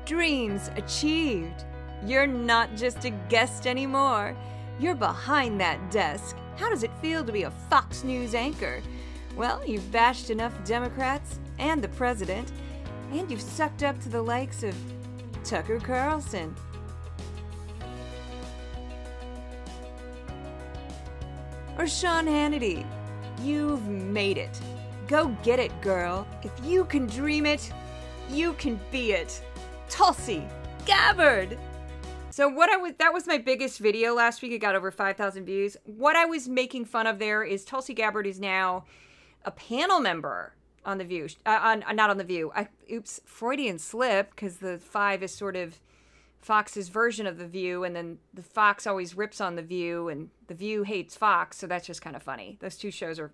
dreams 0.05 0.73
achieved. 0.75 1.65
You're 2.05 2.27
not 2.27 2.75
just 2.75 3.05
a 3.05 3.11
guest 3.29 3.69
anymore. 3.69 4.37
You're 4.81 4.97
behind 4.97 5.61
that 5.61 5.93
desk. 5.93 6.37
How 6.57 6.69
does 6.69 6.83
it 6.83 6.91
feel 7.01 7.25
to 7.25 7.31
be 7.31 7.45
a 7.45 7.53
Fox 7.71 8.03
News 8.03 8.35
anchor? 8.35 8.83
Well, 9.37 9.65
you've 9.65 9.93
bashed 9.93 10.31
enough 10.31 10.65
Democrats 10.65 11.39
and 11.61 11.81
the 11.81 11.89
president, 11.91 12.51
and 13.13 13.31
you've 13.31 13.41
sucked 13.41 13.85
up 13.85 14.01
to 14.01 14.09
the 14.09 14.23
likes 14.23 14.65
of 14.65 14.75
Tucker 15.45 15.79
Carlson. 15.79 16.55
Or 21.79 21.87
Sean 21.87 22.27
Hannity. 22.27 22.87
You've 23.43 23.89
made 23.89 24.39
it. 24.39 24.61
Go 25.07 25.29
get 25.43 25.59
it, 25.59 25.79
girl. 25.81 26.27
If 26.43 26.53
you 26.65 26.85
can 26.85 27.07
dream 27.07 27.47
it, 27.47 27.73
you 28.29 28.53
can 28.55 28.79
be 28.91 29.13
it. 29.13 29.43
Tulsi 29.89 30.47
Gabbard! 30.87 31.59
So 32.31 32.49
what 32.49 32.71
I 32.71 32.77
was 32.77 32.93
that 32.99 33.13
was 33.13 33.27
my 33.27 33.39
biggest 33.39 33.81
video 33.81 34.15
last 34.15 34.41
week. 34.41 34.53
It 34.53 34.59
got 34.59 34.75
over 34.75 34.91
5,000 34.91 35.45
views. 35.45 35.77
What 35.85 36.17
I 36.17 36.27
was 36.27 36.49
making 36.49 36.85
fun 36.85 37.07
of 37.07 37.19
there 37.19 37.43
is 37.43 37.65
Tulsi 37.65 37.93
Gabbard 37.93 38.27
is 38.27 38.39
now 38.39 38.85
a 39.45 39.51
panel 39.51 40.01
member 40.01 40.55
on 40.85 40.99
the 40.99 41.05
View. 41.05 41.29
Uh, 41.45 41.59
on 41.63 41.83
uh, 41.83 41.93
not 41.93 42.11
on 42.11 42.19
the 42.19 42.25
View. 42.25 42.53
I, 42.55 42.69
oops, 42.93 43.21
Freudian 43.25 43.79
slip 43.79 44.31
because 44.31 44.57
the 44.57 44.79
five 44.79 45.23
is 45.23 45.33
sort 45.33 45.57
of 45.57 45.81
Fox's 46.41 46.89
version 46.89 47.27
of 47.27 47.39
the 47.39 47.47
View, 47.47 47.85
and 47.85 47.95
then 47.95 48.19
the 48.33 48.43
Fox 48.43 48.87
always 48.87 49.17
rips 49.17 49.41
on 49.41 49.57
the 49.57 49.63
View, 49.63 50.09
and 50.09 50.31
the 50.47 50.55
View 50.55 50.83
hates 50.83 51.17
Fox. 51.17 51.59
So 51.59 51.67
that's 51.67 51.87
just 51.87 52.03
kind 52.03 52.17
of 52.17 52.23
funny. 52.23 52.57
Those 52.61 52.77
two 52.77 52.91
shows 52.91 53.19
are 53.19 53.31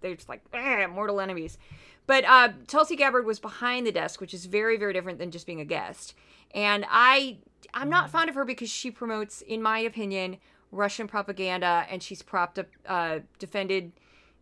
they're 0.00 0.14
just 0.14 0.28
like 0.28 0.42
mortal 0.90 1.20
enemies. 1.20 1.58
But 2.06 2.24
uh, 2.24 2.50
Tulsi 2.66 2.96
Gabbard 2.96 3.26
was 3.26 3.38
behind 3.38 3.86
the 3.86 3.92
desk, 3.92 4.20
which 4.20 4.34
is 4.34 4.46
very 4.46 4.76
very 4.76 4.92
different 4.92 5.18
than 5.18 5.30
just 5.30 5.46
being 5.46 5.60
a 5.60 5.64
guest. 5.64 6.14
And 6.54 6.84
I 6.88 7.38
I'm 7.74 7.90
not 7.90 8.10
fond 8.10 8.28
of 8.28 8.34
her 8.34 8.44
because 8.44 8.70
she 8.70 8.90
promotes, 8.90 9.42
in 9.42 9.62
my 9.62 9.78
opinion, 9.78 10.38
Russian 10.72 11.06
propaganda, 11.06 11.86
and 11.90 12.02
she's 12.02 12.22
propped 12.22 12.58
up, 12.58 12.66
uh, 12.86 13.20
defended 13.38 13.92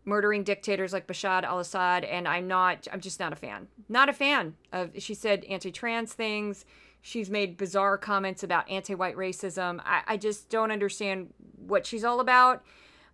murdering 0.05 0.43
dictators 0.43 0.93
like 0.93 1.07
Bashar 1.07 1.43
al-Assad, 1.43 2.05
and 2.05 2.27
I'm 2.27 2.49
not. 2.49 2.89
I'm 2.93 3.01
just 3.01 3.21
not 3.21 3.33
a 3.33 3.37
fan. 3.37 3.69
Not 3.89 4.09
a 4.09 4.13
fan 4.13 4.55
of. 4.73 4.91
She 4.99 5.15
said 5.15 5.45
anti-trans 5.45 6.15
things. 6.15 6.65
She's 7.01 7.31
made 7.31 7.57
bizarre 7.57 7.97
comments 7.97 8.43
about 8.43 8.69
anti-white 8.69 9.17
racism. 9.17 9.81
I, 9.85 10.03
I 10.07 10.17
just 10.17 10.49
don't 10.51 10.73
understand 10.73 11.33
what 11.57 11.87
she's 11.87 12.05
all 12.05 12.21
about, 12.21 12.65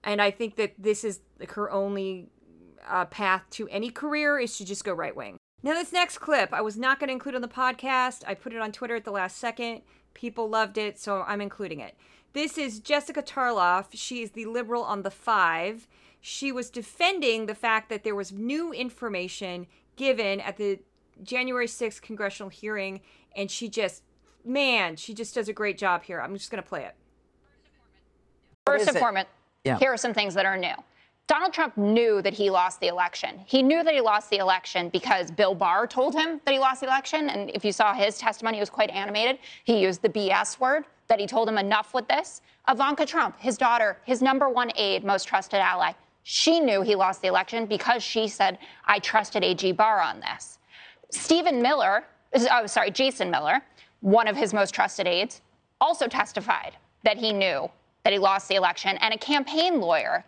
and 0.02 0.22
I 0.22 0.30
think 0.30 0.56
that 0.56 0.74
this 0.78 1.04
is 1.04 1.20
like 1.38 1.52
her 1.52 1.70
only 1.70 2.28
uh, 2.88 3.04
path 3.06 3.42
to 3.50 3.68
any 3.68 3.90
career 3.90 4.38
is 4.38 4.56
to 4.58 4.64
just 4.64 4.84
go 4.84 4.92
right 4.92 5.14
wing. 5.14 5.36
Now, 5.62 5.74
this 5.74 5.92
next 5.92 6.18
clip 6.18 6.52
I 6.52 6.60
was 6.60 6.76
not 6.76 7.00
going 7.00 7.08
to 7.08 7.14
include 7.14 7.34
on 7.34 7.42
the 7.42 7.48
podcast. 7.48 8.22
I 8.26 8.34
put 8.34 8.52
it 8.52 8.60
on 8.60 8.72
Twitter 8.72 8.96
at 8.96 9.04
the 9.04 9.10
last 9.10 9.38
second. 9.38 9.82
People 10.12 10.48
loved 10.48 10.78
it, 10.78 10.98
so 10.98 11.24
I'm 11.26 11.40
including 11.40 11.80
it. 11.80 11.96
This 12.34 12.58
is 12.58 12.80
Jessica 12.80 13.22
Tarlov. 13.22 13.86
She 13.92 14.22
is 14.22 14.32
the 14.32 14.46
liberal 14.46 14.82
on 14.82 15.02
the 15.02 15.10
five. 15.10 15.88
She 16.26 16.52
was 16.52 16.70
defending 16.70 17.44
the 17.44 17.54
fact 17.54 17.90
that 17.90 18.02
there 18.02 18.14
was 18.14 18.32
new 18.32 18.72
information 18.72 19.66
given 19.96 20.40
at 20.40 20.56
the 20.56 20.78
January 21.22 21.66
6th 21.66 22.00
congressional 22.00 22.48
hearing, 22.48 23.02
and 23.36 23.50
she 23.50 23.68
just, 23.68 24.02
man, 24.42 24.96
she 24.96 25.12
just 25.12 25.34
does 25.34 25.50
a 25.50 25.52
great 25.52 25.76
job 25.76 26.02
here. 26.02 26.22
I'm 26.22 26.34
just 26.34 26.50
going 26.50 26.62
to 26.62 26.66
play 26.66 26.84
it. 26.84 26.94
First 28.66 28.88
informant, 28.88 29.28
yeah. 29.64 29.78
here 29.78 29.92
are 29.92 29.98
some 29.98 30.14
things 30.14 30.32
that 30.32 30.46
are 30.46 30.56
new. 30.56 30.72
Donald 31.26 31.52
Trump 31.52 31.76
knew 31.76 32.22
that 32.22 32.32
he 32.32 32.48
lost 32.48 32.80
the 32.80 32.86
election. 32.86 33.42
He 33.44 33.62
knew 33.62 33.84
that 33.84 33.92
he 33.92 34.00
lost 34.00 34.30
the 34.30 34.38
election 34.38 34.88
because 34.88 35.30
Bill 35.30 35.54
Barr 35.54 35.86
told 35.86 36.14
him 36.14 36.40
that 36.46 36.54
he 36.54 36.58
lost 36.58 36.80
the 36.80 36.86
election. 36.86 37.28
And 37.28 37.50
if 37.50 37.66
you 37.66 37.72
saw 37.72 37.92
his 37.92 38.16
testimony, 38.16 38.56
it 38.56 38.60
was 38.60 38.70
quite 38.70 38.88
animated. 38.88 39.40
He 39.64 39.78
used 39.78 40.00
the 40.00 40.08
BS 40.08 40.58
word 40.58 40.84
that 41.08 41.20
he 41.20 41.26
told 41.26 41.50
him 41.50 41.58
enough 41.58 41.92
with 41.92 42.08
this. 42.08 42.40
Ivanka 42.66 43.04
Trump, 43.04 43.38
his 43.38 43.58
daughter, 43.58 43.98
his 44.06 44.22
number 44.22 44.48
one 44.48 44.72
aide, 44.74 45.04
most 45.04 45.28
trusted 45.28 45.60
ally, 45.60 45.92
she 46.24 46.58
knew 46.58 46.82
he 46.82 46.94
lost 46.94 47.22
the 47.22 47.28
election 47.28 47.66
because 47.66 48.02
she 48.02 48.26
said, 48.28 48.58
I 48.86 48.98
trusted 48.98 49.44
AG 49.44 49.70
Barr 49.72 50.00
on 50.00 50.20
this. 50.20 50.58
Stephen 51.10 51.62
Miller, 51.62 52.04
oh, 52.50 52.66
sorry, 52.66 52.90
Jason 52.90 53.30
Miller, 53.30 53.60
one 54.00 54.26
of 54.26 54.34
his 54.36 54.52
most 54.52 54.74
trusted 54.74 55.06
aides, 55.06 55.42
also 55.80 56.08
testified 56.08 56.72
that 57.04 57.18
he 57.18 57.32
knew 57.32 57.70
that 58.04 58.12
he 58.12 58.18
lost 58.18 58.48
the 58.48 58.54
election, 58.54 58.96
and 59.00 59.14
a 59.14 59.18
campaign 59.18 59.80
lawyer 59.80 60.24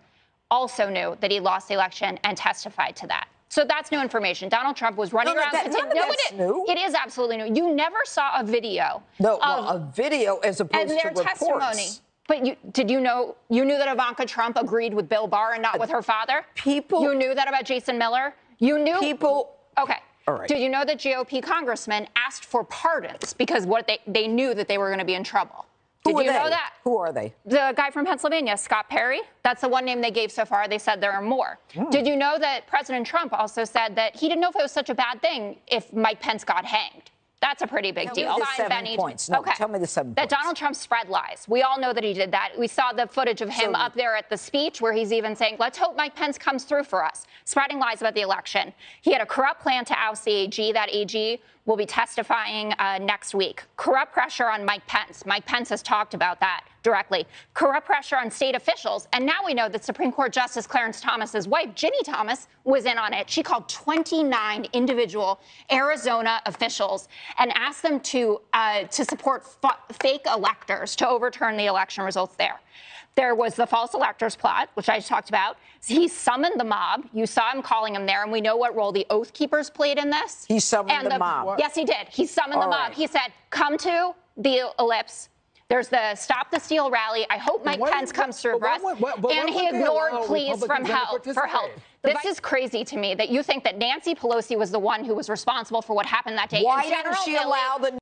also 0.51 0.89
knew 0.89 1.17
that 1.21 1.31
he 1.31 1.41
lost 1.41 1.69
the 1.69 1.75
election 1.75 2.19
and 2.25 2.37
testified 2.37 2.95
to 2.97 3.07
that. 3.07 3.27
So 3.49 3.65
that's 3.65 3.91
new 3.91 4.01
information. 4.01 4.49
Donald 4.49 4.77
Trump 4.77 4.97
was 4.99 5.13
running 5.13 5.35
No, 5.35 5.41
around. 5.41 5.53
that- 5.53 5.71
none 5.71 5.89
no, 5.89 5.95
that's 5.95 6.31
it, 6.33 6.37
new. 6.37 6.67
it 6.69 6.79
is 6.79 6.95
absolutely 6.95 7.39
new. 7.39 7.55
You 7.55 7.75
never 7.75 7.99
saw 8.05 8.39
a 8.41 8.45
video. 8.45 9.03
No, 9.19 9.35
of, 9.37 9.41
well, 9.41 9.69
a 9.69 9.79
video 9.95 10.37
as 10.39 10.61
opposed 10.61 10.83
and 10.83 10.91
their 10.91 10.99
to 11.13 11.21
reports. 11.21 11.29
testimony. 11.39 11.89
But 12.29 12.45
you, 12.45 12.57
did 12.73 12.91
you 12.91 13.01
know 13.01 13.37
you 13.49 13.65
knew 13.65 13.79
that 13.79 13.93
Ivanka 13.93 14.27
Trump 14.27 14.57
agreed 14.57 14.93
with 14.93 15.09
Bill 15.09 15.27
Barr 15.27 15.55
and 15.55 15.63
not 15.63 15.79
with 15.79 15.91
her 15.91 16.03
father? 16.03 16.45
People. 16.55 17.03
You 17.03 17.15
knew 17.15 17.35
that 17.35 17.49
about 17.49 17.65
Jason 17.65 17.99
Miller. 17.99 18.35
You 18.59 18.79
knew 18.79 18.99
People. 18.99 19.57
Okay. 19.79 19.99
All 20.27 20.35
right. 20.35 20.49
Did 20.49 20.59
you 20.59 20.69
know 20.69 20.85
that 20.85 20.99
GOP 20.99 21.43
congressmen 21.43 22.09
asked 22.17 22.45
for 22.45 22.65
pardons 22.65 23.33
because 23.33 23.65
what 23.65 23.87
they 23.87 23.99
they 24.07 24.27
knew 24.27 24.55
that 24.55 24.67
they 24.67 24.79
were 24.79 24.89
going 24.89 24.99
to 24.99 25.05
be 25.05 25.15
in 25.15 25.23
trouble? 25.23 25.67
Who 26.05 26.13
Did 26.13 26.27
you 26.27 26.33
they? 26.33 26.39
know 26.39 26.49
that? 26.49 26.75
Who 26.85 26.97
are 26.99 27.13
they? 27.13 27.35
The 27.45 27.75
guy 27.77 27.91
from 27.91 28.07
Pennsylvania, 28.07 28.57
Scott 28.57 28.89
Perry. 28.89 29.21
That's 29.43 29.61
the 29.61 29.69
one 29.69 29.85
name 29.85 30.01
they 30.01 30.13
gave 30.13 30.31
so 30.31 30.45
far. 30.45 30.69
They 30.69 30.79
said 30.79 31.01
there 31.01 31.13
are 31.13 31.23
more. 31.23 31.59
Hmm. 31.75 31.91
Did 31.91 32.07
you 32.07 32.17
know 32.17 32.39
that 32.39 32.67
President 32.69 33.07
Trump 33.07 33.33
also 33.33 33.65
said 33.65 33.97
that 33.97 34.15
he 34.15 34.29
didn't 34.29 34.41
know 34.41 34.51
if 34.51 34.57
it 34.57 34.63
was 34.63 34.73
such 34.73 34.89
a 34.89 34.95
bad 34.95 35.21
thing 35.21 35.57
if 35.67 35.93
Mike 35.93 36.21
Pence 36.21 36.45
got 36.45 36.65
hanged? 36.65 37.11
That's 37.43 37.61
a 37.63 37.67
pretty 37.67 37.93
big 37.93 38.07
Tell 38.09 38.17
me 38.17 38.23
deal. 38.23 38.39
the 38.39 38.47
seven 38.57 38.69
Bennie. 38.71 38.97
points. 38.97 39.29
No, 39.29 39.39
okay. 39.41 39.53
tell 39.55 39.69
me 39.69 39.79
the 39.79 39.87
seven 39.87 40.15
That 40.15 40.23
points. 40.31 40.35
Donald 40.35 40.57
Trump 40.57 40.75
spread 40.75 41.09
lies. 41.11 41.45
We 41.47 41.63
all 41.63 41.79
know 41.79 41.93
that 41.93 42.03
he 42.03 42.15
did 42.15 42.33
that. 42.33 42.53
We 42.59 42.67
saw 42.67 42.93
the 42.93 43.07
footage 43.07 43.43
of 43.43 43.51
him 43.51 43.73
So- 43.75 43.79
up 43.79 43.93
there 43.95 44.17
at 44.17 44.31
the 44.31 44.39
speech 44.39 44.81
where 44.81 44.93
he's 44.95 45.13
even 45.13 45.37
saying, 45.37 45.57
let's 45.59 45.77
hope 45.77 45.97
Mike 45.97 46.15
Pence 46.17 46.39
comes 46.39 46.65
through 46.65 46.85
for 46.85 47.05
us, 47.05 47.27
spreading 47.45 47.79
lies 47.79 48.01
about 48.01 48.15
the 48.15 48.23
election. 48.23 48.73
He 49.03 49.13
had 49.13 49.21
a 49.21 49.27
corrupt 49.27 49.61
plan 49.61 49.85
to 49.85 49.95
oust 49.99 50.25
the 50.25 50.33
AG. 50.33 50.73
That 50.73 50.89
AG 50.91 51.41
will 51.67 51.77
be 51.77 51.87
testifying 51.87 52.73
uh, 52.75 52.99
next 52.99 53.35
week. 53.35 53.65
Corrupt 53.77 54.13
pressure 54.13 54.49
on 54.49 54.65
Mike 54.65 54.87
Pence. 54.87 55.27
Mike 55.27 55.45
Pence 55.45 55.69
has 55.69 55.83
talked 55.83 56.15
about 56.15 56.41
that 56.41 56.65
directly. 56.83 57.27
Corrupt 57.53 57.85
pressure 57.85 58.17
on 58.17 58.31
state 58.31 58.55
officials. 58.55 59.09
And 59.13 59.27
now 59.27 59.39
we 59.45 59.53
know 59.55 59.69
that 59.69 59.85
Supreme 59.85 60.13
Court 60.13 60.33
Justice 60.33 60.69
Clarence 60.69 61.01
Thomas's 61.01 61.49
wife, 61.49 61.71
Ginni 61.75 62.05
Thomas, 62.05 62.47
was 62.63 62.85
in 62.85 62.97
on 62.97 63.13
it. 63.13 63.29
She 63.29 63.43
called 63.43 63.69
29 63.69 64.69
individual 64.73 65.41
Arizona 65.73 66.41
officials 66.47 67.09
and 67.39 67.53
asked 67.57 67.83
them 67.83 67.99
to 68.01 68.41
uh, 68.53 68.85
to 68.85 69.05
support 69.05 69.45
fa- 69.45 69.79
fake 70.01 70.27
electors 70.33 70.95
to 70.97 71.09
overturn 71.09 71.57
the 71.57 71.67
election 71.67 72.05
results 72.05 72.37
there. 72.37 72.61
There 73.15 73.35
was 73.35 73.55
the 73.55 73.67
false 73.67 73.95
electors 73.95 74.37
plot, 74.37 74.69
which 74.75 74.91
I 74.91 74.97
just 74.99 75.09
talked 75.09 75.31
about. 75.31 75.57
He 75.87 76.07
summoned 76.07 76.61
the 76.61 76.65
mob. 76.65 77.07
You 77.15 77.25
saw 77.27 77.51
him 77.51 77.63
calling 77.63 77.95
him 77.95 78.05
there, 78.05 78.23
and 78.23 78.31
we 78.31 78.43
know 78.43 78.57
what 78.57 78.77
role 78.77 78.93
the 78.93 79.07
Oath 79.09 79.33
Keepers 79.33 79.71
played 79.71 79.99
in 79.99 80.11
this. 80.11 80.45
He 80.47 80.61
summoned 80.61 80.91
And 80.93 81.11
the 81.11 81.19
mob. 81.19 81.59
Yes, 81.59 81.75
he 81.75 81.85
did. 81.87 82.09
He 82.11 82.27
summoned 82.27 82.57
All 82.57 82.63
the 82.63 82.77
mob. 82.77 82.89
right. 82.89 82.95
He 82.95 83.07
said, 83.07 83.33
"Come 83.51 83.79
to 83.79 84.15
the 84.37 84.71
ellipse." 84.79 85.31
There's 85.69 85.89
the 85.89 86.15
Stop 86.15 86.51
the 86.53 86.61
Steal 86.61 86.91
rally. 86.91 87.27
I 87.29 87.39
hope 87.39 87.65
Mike 87.65 87.81
why- 87.81 87.91
Pence 87.91 88.13
comes 88.13 88.41
through 88.41 88.61
for 88.61 88.69
us. 88.69 88.81
would- 88.83 89.01
why- 89.01 89.15
but 89.17 89.31
why 89.31 89.37
and 89.37 89.51
he 89.51 89.67
ignored 89.67 90.13
pleas 90.27 90.65
from 90.65 90.85
help 90.85 91.25
for 91.25 91.47
help. 91.47 91.71
This 92.03 92.25
is 92.25 92.39
crazy 92.39 92.85
to 92.85 92.97
me 92.97 93.15
that 93.15 93.31
you 93.31 93.43
think 93.43 93.65
that 93.65 93.77
Nancy 93.77 94.15
Pelosi 94.15 94.57
was 94.57 94.71
the 94.71 94.79
one 94.79 95.05
who 95.05 95.13
was 95.15 95.29
responsible 95.29 95.83
for 95.83 95.95
what 95.95 96.07
happened 96.07 96.39
that 96.39 96.51
day. 96.51 96.63
Why 96.63 96.83
didn't 96.89 97.17
she 97.25 97.35
allow 97.37 97.79
the 97.79 97.99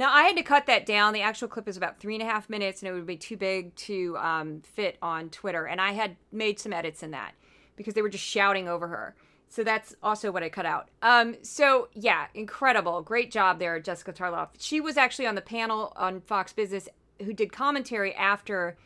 Now 0.00 0.10
I 0.10 0.22
had 0.22 0.36
to 0.38 0.42
cut 0.42 0.64
that 0.64 0.86
down. 0.86 1.12
The 1.12 1.20
actual 1.20 1.46
clip 1.46 1.68
is 1.68 1.76
about 1.76 2.00
three 2.00 2.14
and 2.14 2.22
a 2.22 2.26
half 2.26 2.48
minutes, 2.48 2.80
and 2.80 2.88
it 2.88 2.94
would 2.94 3.04
be 3.04 3.18
too 3.18 3.36
big 3.36 3.76
to 3.76 4.16
um, 4.16 4.62
fit 4.62 4.96
on 5.02 5.28
Twitter. 5.28 5.66
And 5.66 5.78
I 5.78 5.92
had 5.92 6.16
made 6.32 6.58
some 6.58 6.72
edits 6.72 7.02
in 7.02 7.10
that 7.10 7.34
because 7.76 7.92
they 7.92 8.00
were 8.00 8.08
just 8.08 8.24
shouting 8.24 8.66
over 8.66 8.88
her. 8.88 9.14
So 9.50 9.62
that's 9.62 9.94
also 10.02 10.30
what 10.30 10.42
I 10.42 10.48
cut 10.48 10.64
out. 10.64 10.88
Um, 11.02 11.36
so 11.42 11.88
yeah, 11.92 12.28
incredible, 12.32 13.02
great 13.02 13.30
job 13.30 13.58
there, 13.58 13.78
Jessica 13.78 14.14
Tarlov. 14.14 14.48
She 14.58 14.80
was 14.80 14.96
actually 14.96 15.26
on 15.26 15.34
the 15.34 15.42
panel 15.42 15.92
on 15.96 16.22
Fox 16.22 16.54
Business 16.54 16.88
who 17.22 17.34
did 17.34 17.52
commentary 17.52 18.14
after 18.14 18.78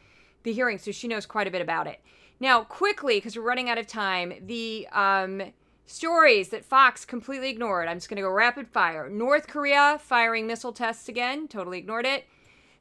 the 0.42 0.53
hearing, 0.53 0.79
so 0.79 0.90
she 0.90 1.07
knows 1.07 1.27
quite 1.27 1.46
a 1.46 1.53
bit 1.53 1.62
about 1.62 1.87
it. 1.87 2.00
Now, 2.40 2.64
quickly, 2.64 3.18
because 3.18 3.37
we're 3.37 3.44
running 3.44 3.70
out 3.70 3.79
of 3.79 3.87
time, 3.87 4.33
the 4.44 4.88
um, 4.90 5.42
stories 5.87 6.49
that 6.51 6.64
Fox 6.64 7.05
completely 7.05 7.51
ignored. 7.51 7.88
I'm 7.88 7.97
just 7.97 8.09
going 8.09 8.16
to 8.16 8.23
go 8.23 8.31
rapid 8.31 8.68
fire. 8.68 9.09
North 9.09 9.47
Korea 9.47 9.99
firing 10.01 10.47
missile 10.47 10.73
tests 10.73 11.09
again, 11.09 11.49
totally 11.49 11.79
ignored 11.79 12.07
it. 12.07 12.25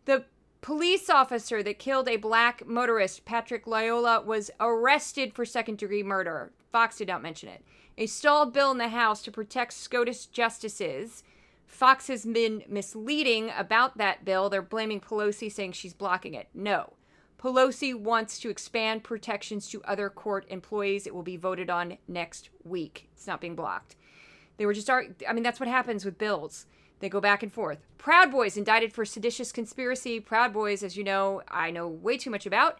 The 0.05 0.25
police 0.61 1.09
officer 1.09 1.61
that 1.63 1.79
killed 1.79 2.07
a 2.07 2.17
black 2.17 2.65
motorist, 2.65 3.25
Patrick 3.25 3.65
Lyoya, 3.65 4.25
was 4.25 4.49
arrested 4.59 5.33
for 5.33 5.45
second 5.45 5.77
degree 5.77 6.03
murder. 6.03 6.51
Fox 6.71 6.97
did 6.97 7.07
not 7.07 7.21
mention 7.21 7.49
it. 7.49 7.63
A 7.97 8.07
stalled 8.07 8.53
bill 8.53 8.71
in 8.71 8.77
the 8.77 8.87
House 8.87 9.21
to 9.23 9.31
protect 9.31 9.73
SCOTUS 9.73 10.25
justices. 10.27 11.23
Fox 11.67 12.07
has 12.07 12.25
been 12.25 12.63
misleading 12.67 13.51
about 13.55 13.97
that 13.97 14.25
bill. 14.25 14.49
They're 14.49 14.61
blaming 14.61 14.99
Pelosi, 14.99 15.51
saying 15.51 15.73
she's 15.73 15.93
blocking 15.93 16.33
it. 16.33 16.47
No. 16.53 16.93
Pelosi 17.43 17.93
wants 17.93 18.39
to 18.39 18.49
expand 18.49 19.03
protections 19.03 19.67
to 19.67 19.83
other 19.83 20.09
court 20.09 20.45
employees. 20.47 21.05
It 21.05 21.13
will 21.13 21.23
be 21.23 21.35
voted 21.35 21.69
on 21.69 21.97
next 22.07 22.49
week. 22.63 23.09
It's 23.11 23.27
not 23.27 23.41
being 23.41 23.55
blocked. 23.55 23.97
They 24.55 24.65
were 24.65 24.73
just, 24.73 24.89
I 24.89 25.33
mean, 25.33 25.43
that's 25.43 25.59
what 25.59 25.67
happens 25.67 26.05
with 26.05 26.17
bills. 26.17 26.67
They 26.99 27.09
go 27.09 27.19
back 27.19 27.43
and 27.43 27.51
forth. 27.51 27.79
Proud 27.97 28.31
Boys 28.31 28.55
indicted 28.55 28.93
for 28.93 29.03
seditious 29.03 29.51
conspiracy. 29.51 30.21
Proud 30.21 30.53
Boys, 30.53 30.83
as 30.83 30.95
you 30.95 31.03
know, 31.03 31.41
I 31.49 31.69
know 31.69 31.85
way 31.85 32.17
too 32.17 32.29
much 32.29 32.45
about. 32.45 32.79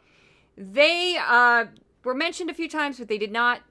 They 0.58 1.18
uh, 1.20 1.66
were 2.06 2.14
mentioned 2.14 2.50
a 2.50 2.54
few 2.54 2.70
times, 2.70 3.00
but 3.00 3.10
they 3.10 3.18
did 3.18 3.34
not. 3.34 3.62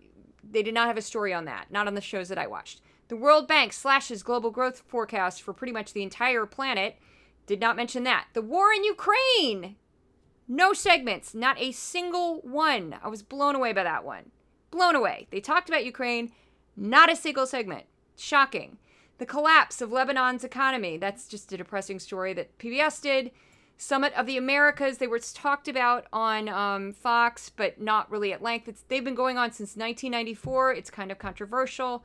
They 0.44 0.62
did 0.62 0.74
not 0.74 0.88
have 0.88 0.98
a 0.98 1.02
story 1.02 1.32
on 1.32 1.46
that. 1.46 1.70
Not 1.70 1.86
on 1.86 1.94
the 1.94 2.02
shows 2.02 2.28
that 2.28 2.36
I 2.36 2.46
watched. 2.46 2.82
The 3.08 3.16
World 3.16 3.48
Bank 3.48 3.72
slashes 3.72 4.22
global 4.22 4.50
growth 4.50 4.82
forecast 4.86 5.40
for 5.40 5.54
pretty 5.54 5.72
much 5.72 5.94
the 5.94 6.02
entire 6.02 6.44
planet. 6.44 6.98
Did 7.46 7.60
not 7.60 7.76
mention 7.76 8.04
that. 8.04 8.26
The 8.34 8.42
war 8.42 8.72
in 8.72 8.84
Ukraine. 8.84 9.76
No 10.52 10.74
segments, 10.74 11.34
not 11.34 11.58
a 11.58 11.72
single 11.72 12.42
one. 12.42 12.96
I 13.02 13.08
was 13.08 13.22
blown 13.22 13.54
away 13.54 13.72
by 13.72 13.84
that 13.84 14.04
one. 14.04 14.32
Blown 14.70 14.94
away. 14.94 15.26
They 15.30 15.40
talked 15.40 15.70
about 15.70 15.86
Ukraine, 15.86 16.30
not 16.76 17.10
a 17.10 17.16
single 17.16 17.46
segment. 17.46 17.86
Shocking. 18.18 18.76
The 19.16 19.24
collapse 19.24 19.80
of 19.80 19.92
Lebanon's 19.92 20.44
economy. 20.44 20.98
That's 20.98 21.26
just 21.26 21.54
a 21.54 21.56
depressing 21.56 21.98
story 21.98 22.34
that 22.34 22.58
PBS 22.58 23.00
did. 23.00 23.30
Summit 23.78 24.12
of 24.12 24.26
the 24.26 24.36
Americas. 24.36 24.98
They 24.98 25.06
were 25.06 25.20
talked 25.20 25.68
about 25.68 26.04
on 26.12 26.50
um, 26.50 26.92
Fox, 26.92 27.48
but 27.48 27.80
not 27.80 28.10
really 28.10 28.34
at 28.34 28.42
length. 28.42 28.68
It's, 28.68 28.82
they've 28.88 29.02
been 29.02 29.14
going 29.14 29.38
on 29.38 29.52
since 29.52 29.70
1994. 29.70 30.74
It's 30.74 30.90
kind 30.90 31.10
of 31.10 31.18
controversial. 31.18 32.04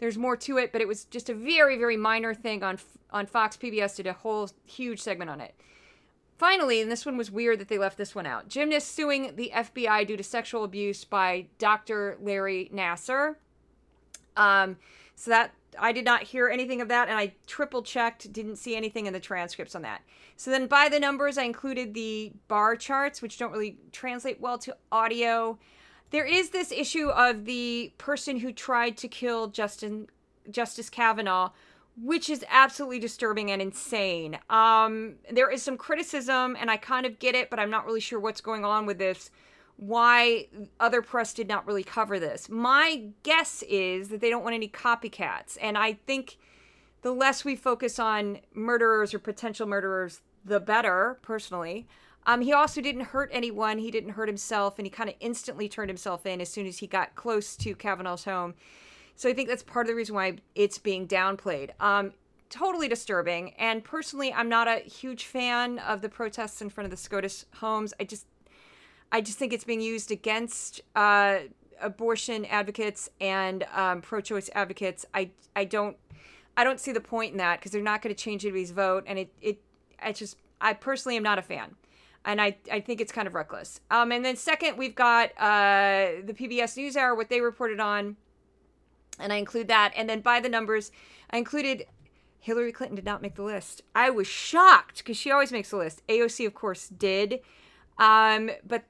There's 0.00 0.18
more 0.18 0.36
to 0.38 0.58
it, 0.58 0.72
but 0.72 0.80
it 0.80 0.88
was 0.88 1.04
just 1.04 1.30
a 1.30 1.34
very, 1.34 1.78
very 1.78 1.96
minor 1.96 2.34
thing 2.34 2.64
on 2.64 2.80
on 3.12 3.26
Fox. 3.26 3.56
PBS 3.56 3.94
did 3.94 4.08
a 4.08 4.14
whole 4.14 4.50
huge 4.66 5.00
segment 5.00 5.30
on 5.30 5.40
it. 5.40 5.54
Finally, 6.36 6.80
and 6.80 6.90
this 6.90 7.06
one 7.06 7.16
was 7.16 7.30
weird 7.30 7.60
that 7.60 7.68
they 7.68 7.78
left 7.78 7.96
this 7.96 8.14
one 8.14 8.26
out. 8.26 8.48
Gymnast 8.48 8.92
suing 8.92 9.36
the 9.36 9.52
FBI 9.54 10.06
due 10.06 10.16
to 10.16 10.24
sexual 10.24 10.64
abuse 10.64 11.04
by 11.04 11.46
Dr. 11.58 12.18
Larry 12.20 12.70
Nassar. 12.74 13.36
Um, 14.36 14.76
so 15.14 15.30
that 15.30 15.52
I 15.78 15.92
did 15.92 16.04
not 16.04 16.24
hear 16.24 16.48
anything 16.48 16.80
of 16.80 16.88
that, 16.88 17.08
and 17.08 17.16
I 17.16 17.34
triple 17.46 17.82
checked, 17.82 18.32
didn't 18.32 18.56
see 18.56 18.74
anything 18.74 19.06
in 19.06 19.12
the 19.12 19.20
transcripts 19.20 19.74
on 19.74 19.82
that. 19.82 20.02
So 20.36 20.50
then, 20.50 20.66
by 20.66 20.88
the 20.88 20.98
numbers, 20.98 21.38
I 21.38 21.44
included 21.44 21.94
the 21.94 22.32
bar 22.48 22.76
charts, 22.76 23.22
which 23.22 23.38
don't 23.38 23.52
really 23.52 23.78
translate 23.92 24.40
well 24.40 24.58
to 24.58 24.76
audio. 24.90 25.58
There 26.10 26.24
is 26.24 26.50
this 26.50 26.72
issue 26.72 27.08
of 27.08 27.44
the 27.44 27.92
person 27.98 28.38
who 28.38 28.52
tried 28.52 28.96
to 28.98 29.08
kill 29.08 29.48
Justin 29.48 30.08
Justice 30.50 30.90
Kavanaugh, 30.90 31.50
which 31.96 32.28
is 32.28 32.44
absolutely 32.48 32.98
disturbing 32.98 33.50
and 33.50 33.62
insane. 33.62 34.38
Um, 34.50 35.14
there 35.30 35.50
is 35.50 35.62
some 35.62 35.76
criticism, 35.76 36.56
and 36.58 36.70
I 36.70 36.76
kind 36.76 37.06
of 37.06 37.18
get 37.18 37.34
it, 37.34 37.50
but 37.50 37.60
I'm 37.60 37.70
not 37.70 37.86
really 37.86 38.00
sure 38.00 38.18
what's 38.18 38.40
going 38.40 38.64
on 38.64 38.86
with 38.86 38.98
this. 38.98 39.30
Why 39.76 40.48
other 40.80 41.02
press 41.02 41.34
did 41.34 41.48
not 41.48 41.66
really 41.66 41.84
cover 41.84 42.18
this. 42.18 42.48
My 42.48 43.08
guess 43.22 43.62
is 43.68 44.08
that 44.08 44.20
they 44.20 44.30
don't 44.30 44.42
want 44.42 44.54
any 44.54 44.68
copycats, 44.68 45.56
and 45.60 45.78
I 45.78 45.94
think 46.06 46.38
the 47.02 47.12
less 47.12 47.44
we 47.44 47.54
focus 47.54 47.98
on 47.98 48.38
murderers 48.54 49.12
or 49.12 49.18
potential 49.18 49.66
murderers, 49.66 50.22
the 50.44 50.58
better, 50.58 51.18
personally. 51.22 51.86
Um, 52.26 52.40
he 52.40 52.52
also 52.52 52.80
didn't 52.80 53.02
hurt 53.02 53.28
anyone. 53.32 53.78
He 53.78 53.90
didn't 53.90 54.10
hurt 54.10 54.28
himself, 54.28 54.78
and 54.78 54.86
he 54.86 54.90
kind 54.90 55.10
of 55.10 55.16
instantly 55.20 55.68
turned 55.68 55.90
himself 55.90 56.24
in 56.24 56.40
as 56.40 56.48
soon 56.48 56.66
as 56.66 56.78
he 56.78 56.86
got 56.86 57.14
close 57.14 57.56
to 57.56 57.74
Kavanaugh's 57.74 58.24
home. 58.24 58.54
So 59.16 59.28
I 59.28 59.32
think 59.32 59.48
that's 59.48 59.62
part 59.62 59.86
of 59.86 59.88
the 59.88 59.94
reason 59.94 60.14
why 60.14 60.36
it's 60.54 60.78
being 60.78 61.06
downplayed. 61.06 61.70
Um, 61.80 62.12
totally 62.50 62.88
disturbing. 62.88 63.52
And 63.54 63.82
personally, 63.82 64.32
I'm 64.32 64.48
not 64.48 64.68
a 64.68 64.76
huge 64.78 65.24
fan 65.24 65.78
of 65.80 66.02
the 66.02 66.08
protests 66.08 66.62
in 66.62 66.70
front 66.70 66.86
of 66.86 66.90
the 66.90 66.96
SCOTUS 66.96 67.46
homes. 67.56 67.92
I 67.98 68.04
just, 68.04 68.26
I 69.10 69.20
just 69.20 69.38
think 69.38 69.52
it's 69.52 69.64
being 69.64 69.80
used 69.80 70.10
against 70.10 70.80
uh, 70.94 71.38
abortion 71.80 72.44
advocates 72.44 73.10
and 73.20 73.64
um, 73.74 74.02
pro-choice 74.02 74.50
advocates. 74.54 75.04
I, 75.14 75.30
I 75.56 75.64
don't, 75.64 75.96
I 76.56 76.64
don't 76.64 76.78
see 76.78 76.92
the 76.92 77.00
point 77.00 77.32
in 77.32 77.38
that 77.38 77.58
because 77.58 77.72
they're 77.72 77.82
not 77.82 78.02
going 78.02 78.14
to 78.14 78.20
change 78.20 78.44
anybody's 78.44 78.70
vote, 78.70 79.04
and 79.06 79.18
it, 79.18 79.32
it, 79.40 79.60
I 80.00 80.12
just, 80.12 80.36
I 80.60 80.74
personally 80.74 81.16
am 81.16 81.24
not 81.24 81.38
a 81.38 81.42
fan 81.42 81.74
and 82.24 82.40
I, 82.40 82.56
I 82.72 82.80
think 82.80 83.00
it's 83.00 83.12
kind 83.12 83.26
of 83.26 83.34
reckless. 83.34 83.80
Um, 83.90 84.10
and 84.12 84.24
then 84.24 84.36
second, 84.36 84.78
we've 84.78 84.94
got 84.94 85.30
uh, 85.38 86.22
the 86.24 86.32
PBS 86.32 86.78
NewsHour, 86.78 87.16
what 87.16 87.28
they 87.28 87.40
reported 87.40 87.80
on, 87.80 88.16
and 89.18 89.32
I 89.32 89.36
include 89.36 89.68
that. 89.68 89.92
And 89.96 90.08
then 90.08 90.20
by 90.20 90.40
the 90.40 90.48
numbers, 90.48 90.90
I 91.30 91.38
included 91.38 91.86
Hillary 92.40 92.72
Clinton 92.72 92.96
did 92.96 93.04
not 93.04 93.22
make 93.22 93.36
the 93.36 93.42
list. 93.42 93.82
I 93.94 94.10
was 94.10 94.26
shocked 94.26 94.98
because 94.98 95.16
she 95.16 95.30
always 95.30 95.50
makes 95.50 95.70
the 95.70 95.76
list. 95.76 96.02
AOC, 96.08 96.46
of 96.46 96.54
course, 96.54 96.88
did. 96.88 97.40
Um, 97.98 98.50
but 98.66 98.84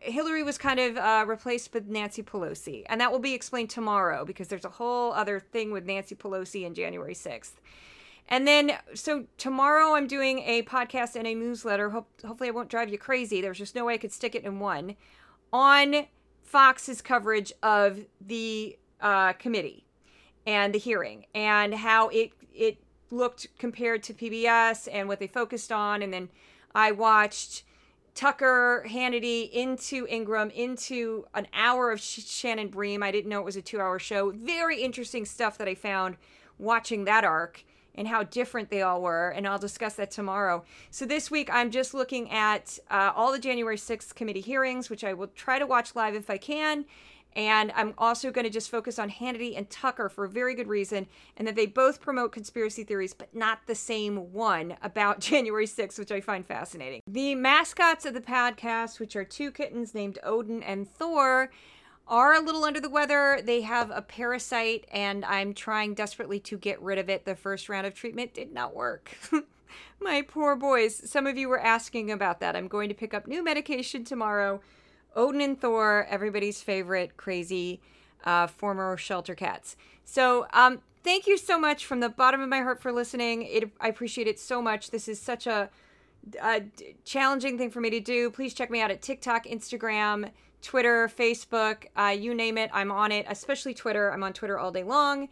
Hillary 0.00 0.42
was 0.42 0.58
kind 0.58 0.78
of 0.78 0.96
uh, 0.96 1.24
replaced 1.26 1.72
with 1.72 1.86
Nancy 1.86 2.22
Pelosi. 2.22 2.84
And 2.86 3.00
that 3.00 3.10
will 3.10 3.18
be 3.18 3.34
explained 3.34 3.70
tomorrow 3.70 4.24
because 4.24 4.48
there's 4.48 4.64
a 4.64 4.70
whole 4.70 5.12
other 5.12 5.40
thing 5.40 5.72
with 5.72 5.86
Nancy 5.86 6.14
Pelosi 6.14 6.64
in 6.64 6.74
January 6.74 7.14
6th. 7.14 7.52
And 8.28 8.46
then, 8.46 8.72
so 8.94 9.24
tomorrow 9.38 9.94
I'm 9.94 10.06
doing 10.06 10.40
a 10.40 10.62
podcast 10.62 11.16
and 11.16 11.26
a 11.26 11.34
newsletter. 11.34 11.90
Hope, 11.90 12.08
hopefully, 12.24 12.48
I 12.48 12.52
won't 12.52 12.68
drive 12.68 12.90
you 12.90 12.98
crazy. 12.98 13.40
There's 13.40 13.58
just 13.58 13.74
no 13.74 13.86
way 13.86 13.94
I 13.94 13.98
could 13.98 14.12
stick 14.12 14.34
it 14.34 14.44
in 14.44 14.60
one 14.60 14.96
on 15.50 16.06
Fox's 16.42 17.00
coverage 17.00 17.52
of 17.62 18.04
the 18.20 18.76
uh, 19.00 19.32
committee 19.34 19.84
and 20.46 20.74
the 20.74 20.78
hearing 20.78 21.26
and 21.34 21.74
how 21.74 22.08
it 22.08 22.32
it 22.54 22.78
looked 23.10 23.46
compared 23.58 24.02
to 24.02 24.14
PBS 24.14 24.88
and 24.90 25.08
what 25.08 25.18
they 25.18 25.26
focused 25.26 25.72
on. 25.72 26.02
And 26.02 26.12
then 26.12 26.28
I 26.74 26.92
watched 26.92 27.64
Tucker 28.14 28.84
Hannity 28.88 29.48
into 29.52 30.06
Ingraham 30.08 30.50
into 30.50 31.26
an 31.34 31.46
hour 31.52 31.92
of 31.92 32.00
Shannon 32.00 32.68
Bream. 32.68 33.02
I 33.02 33.12
didn't 33.12 33.28
know 33.28 33.38
it 33.38 33.44
was 33.44 33.56
a 33.56 33.62
two 33.62 33.80
hour 33.80 33.98
show. 33.98 34.32
Very 34.32 34.82
interesting 34.82 35.24
stuff 35.24 35.56
that 35.58 35.68
I 35.68 35.74
found 35.74 36.16
watching 36.58 37.04
that 37.04 37.24
arc 37.24 37.64
and 37.94 38.08
how 38.08 38.22
different 38.22 38.70
they 38.70 38.82
all 38.82 39.02
were. 39.02 39.30
And 39.30 39.46
I'll 39.46 39.58
discuss 39.58 39.94
that 39.94 40.10
tomorrow. 40.10 40.64
So 40.90 41.04
this 41.04 41.30
week, 41.30 41.48
I'm 41.52 41.70
just 41.70 41.94
looking 41.94 42.30
at 42.30 42.78
uh, 42.90 43.12
all 43.14 43.32
the 43.32 43.38
January 43.38 43.76
6th 43.76 44.14
committee 44.14 44.40
hearings, 44.40 44.88
which 44.88 45.04
I 45.04 45.12
will 45.12 45.28
try 45.28 45.58
to 45.58 45.66
watch 45.66 45.94
live 45.94 46.14
if 46.14 46.30
I 46.30 46.38
can. 46.38 46.86
And 47.38 47.70
I'm 47.76 47.94
also 47.96 48.32
going 48.32 48.46
to 48.46 48.50
just 48.50 48.68
focus 48.68 48.98
on 48.98 49.08
Hannity 49.08 49.56
and 49.56 49.70
Tucker 49.70 50.08
for 50.08 50.24
a 50.24 50.28
very 50.28 50.56
good 50.56 50.66
reason, 50.66 51.06
and 51.36 51.46
that 51.46 51.54
they 51.54 51.66
both 51.66 52.00
promote 52.00 52.32
conspiracy 52.32 52.82
theories, 52.82 53.14
but 53.14 53.32
not 53.32 53.60
the 53.68 53.76
same 53.76 54.32
one 54.32 54.76
about 54.82 55.20
January 55.30 55.66
6th, 55.66 56.00
which 56.00 56.10
I 56.10 56.20
find 56.20 56.44
fascinating. 56.44 57.00
The 57.06 57.36
mascots 57.36 58.04
of 58.04 58.14
the 58.14 58.20
podcast, 58.20 58.98
which 58.98 59.14
are 59.14 59.22
two 59.22 59.52
kittens 59.52 59.94
named 59.94 60.18
Odin 60.24 60.64
and 60.64 60.90
Thor, 60.90 61.52
are 62.08 62.34
a 62.34 62.40
little 62.40 62.64
under 62.64 62.80
the 62.80 62.90
weather. 62.90 63.40
They 63.40 63.60
have 63.60 63.92
a 63.92 64.02
parasite, 64.02 64.88
and 64.90 65.24
I'm 65.24 65.54
trying 65.54 65.94
desperately 65.94 66.40
to 66.40 66.58
get 66.58 66.82
rid 66.82 66.98
of 66.98 67.08
it. 67.08 67.24
The 67.24 67.36
first 67.36 67.68
round 67.68 67.86
of 67.86 67.94
treatment 67.94 68.34
did 68.34 68.52
not 68.52 68.74
work. 68.74 69.16
My 70.00 70.22
poor 70.22 70.56
boys. 70.56 71.08
Some 71.08 71.28
of 71.28 71.38
you 71.38 71.48
were 71.48 71.60
asking 71.60 72.10
about 72.10 72.40
that. 72.40 72.56
I'm 72.56 72.66
going 72.66 72.88
to 72.88 72.96
pick 72.96 73.14
up 73.14 73.28
new 73.28 73.44
medication 73.44 74.02
tomorrow. 74.02 74.60
Odin 75.18 75.40
and 75.40 75.60
Thor, 75.60 76.06
everybody's 76.08 76.62
favorite 76.62 77.16
crazy 77.16 77.80
uh, 78.24 78.46
former 78.46 78.96
shelter 78.96 79.34
cats. 79.34 79.76
So, 80.04 80.46
um, 80.52 80.80
thank 81.02 81.26
you 81.26 81.36
so 81.36 81.58
much 81.58 81.84
from 81.84 82.00
the 82.00 82.08
bottom 82.08 82.40
of 82.40 82.48
my 82.48 82.60
heart 82.60 82.80
for 82.80 82.92
listening. 82.92 83.42
It, 83.42 83.70
I 83.80 83.88
appreciate 83.88 84.28
it 84.28 84.38
so 84.38 84.62
much. 84.62 84.90
This 84.90 85.08
is 85.08 85.20
such 85.20 85.46
a, 85.46 85.70
a 86.40 86.62
challenging 87.04 87.58
thing 87.58 87.70
for 87.70 87.80
me 87.80 87.90
to 87.90 88.00
do. 88.00 88.30
Please 88.30 88.54
check 88.54 88.70
me 88.70 88.80
out 88.80 88.92
at 88.92 89.02
TikTok, 89.02 89.46
Instagram, 89.46 90.30
Twitter, 90.62 91.08
Facebook, 91.08 91.86
uh, 91.96 92.14
you 92.16 92.32
name 92.32 92.56
it, 92.56 92.70
I'm 92.72 92.90
on 92.90 93.12
it, 93.12 93.26
especially 93.28 93.74
Twitter. 93.74 94.12
I'm 94.12 94.22
on 94.22 94.32
Twitter 94.32 94.58
all 94.58 94.70
day 94.70 94.84
long. 94.84 95.28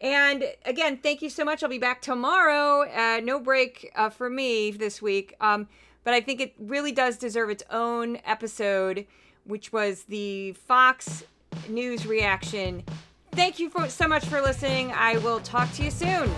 And 0.00 0.44
again, 0.64 0.98
thank 0.98 1.22
you 1.22 1.30
so 1.30 1.44
much. 1.44 1.62
I'll 1.62 1.68
be 1.68 1.78
back 1.78 2.02
tomorrow. 2.02 2.88
Uh, 2.88 3.20
no 3.22 3.40
break 3.40 3.90
uh, 3.96 4.10
for 4.10 4.30
me 4.30 4.70
this 4.70 5.02
week. 5.02 5.34
Um, 5.40 5.68
but 6.04 6.14
I 6.14 6.20
think 6.20 6.40
it 6.40 6.54
really 6.58 6.92
does 6.92 7.18
deserve 7.18 7.50
its 7.50 7.64
own 7.70 8.18
episode, 8.24 9.06
which 9.48 9.72
was 9.72 10.04
the 10.04 10.52
Fox 10.52 11.24
News 11.68 12.06
reaction. 12.06 12.84
Thank 13.32 13.58
you 13.58 13.70
for, 13.70 13.88
so 13.88 14.06
much 14.06 14.24
for 14.26 14.40
listening. 14.40 14.92
I 14.92 15.18
will 15.18 15.40
talk 15.40 15.72
to 15.72 15.84
you 15.84 15.90
soon. 15.90 16.30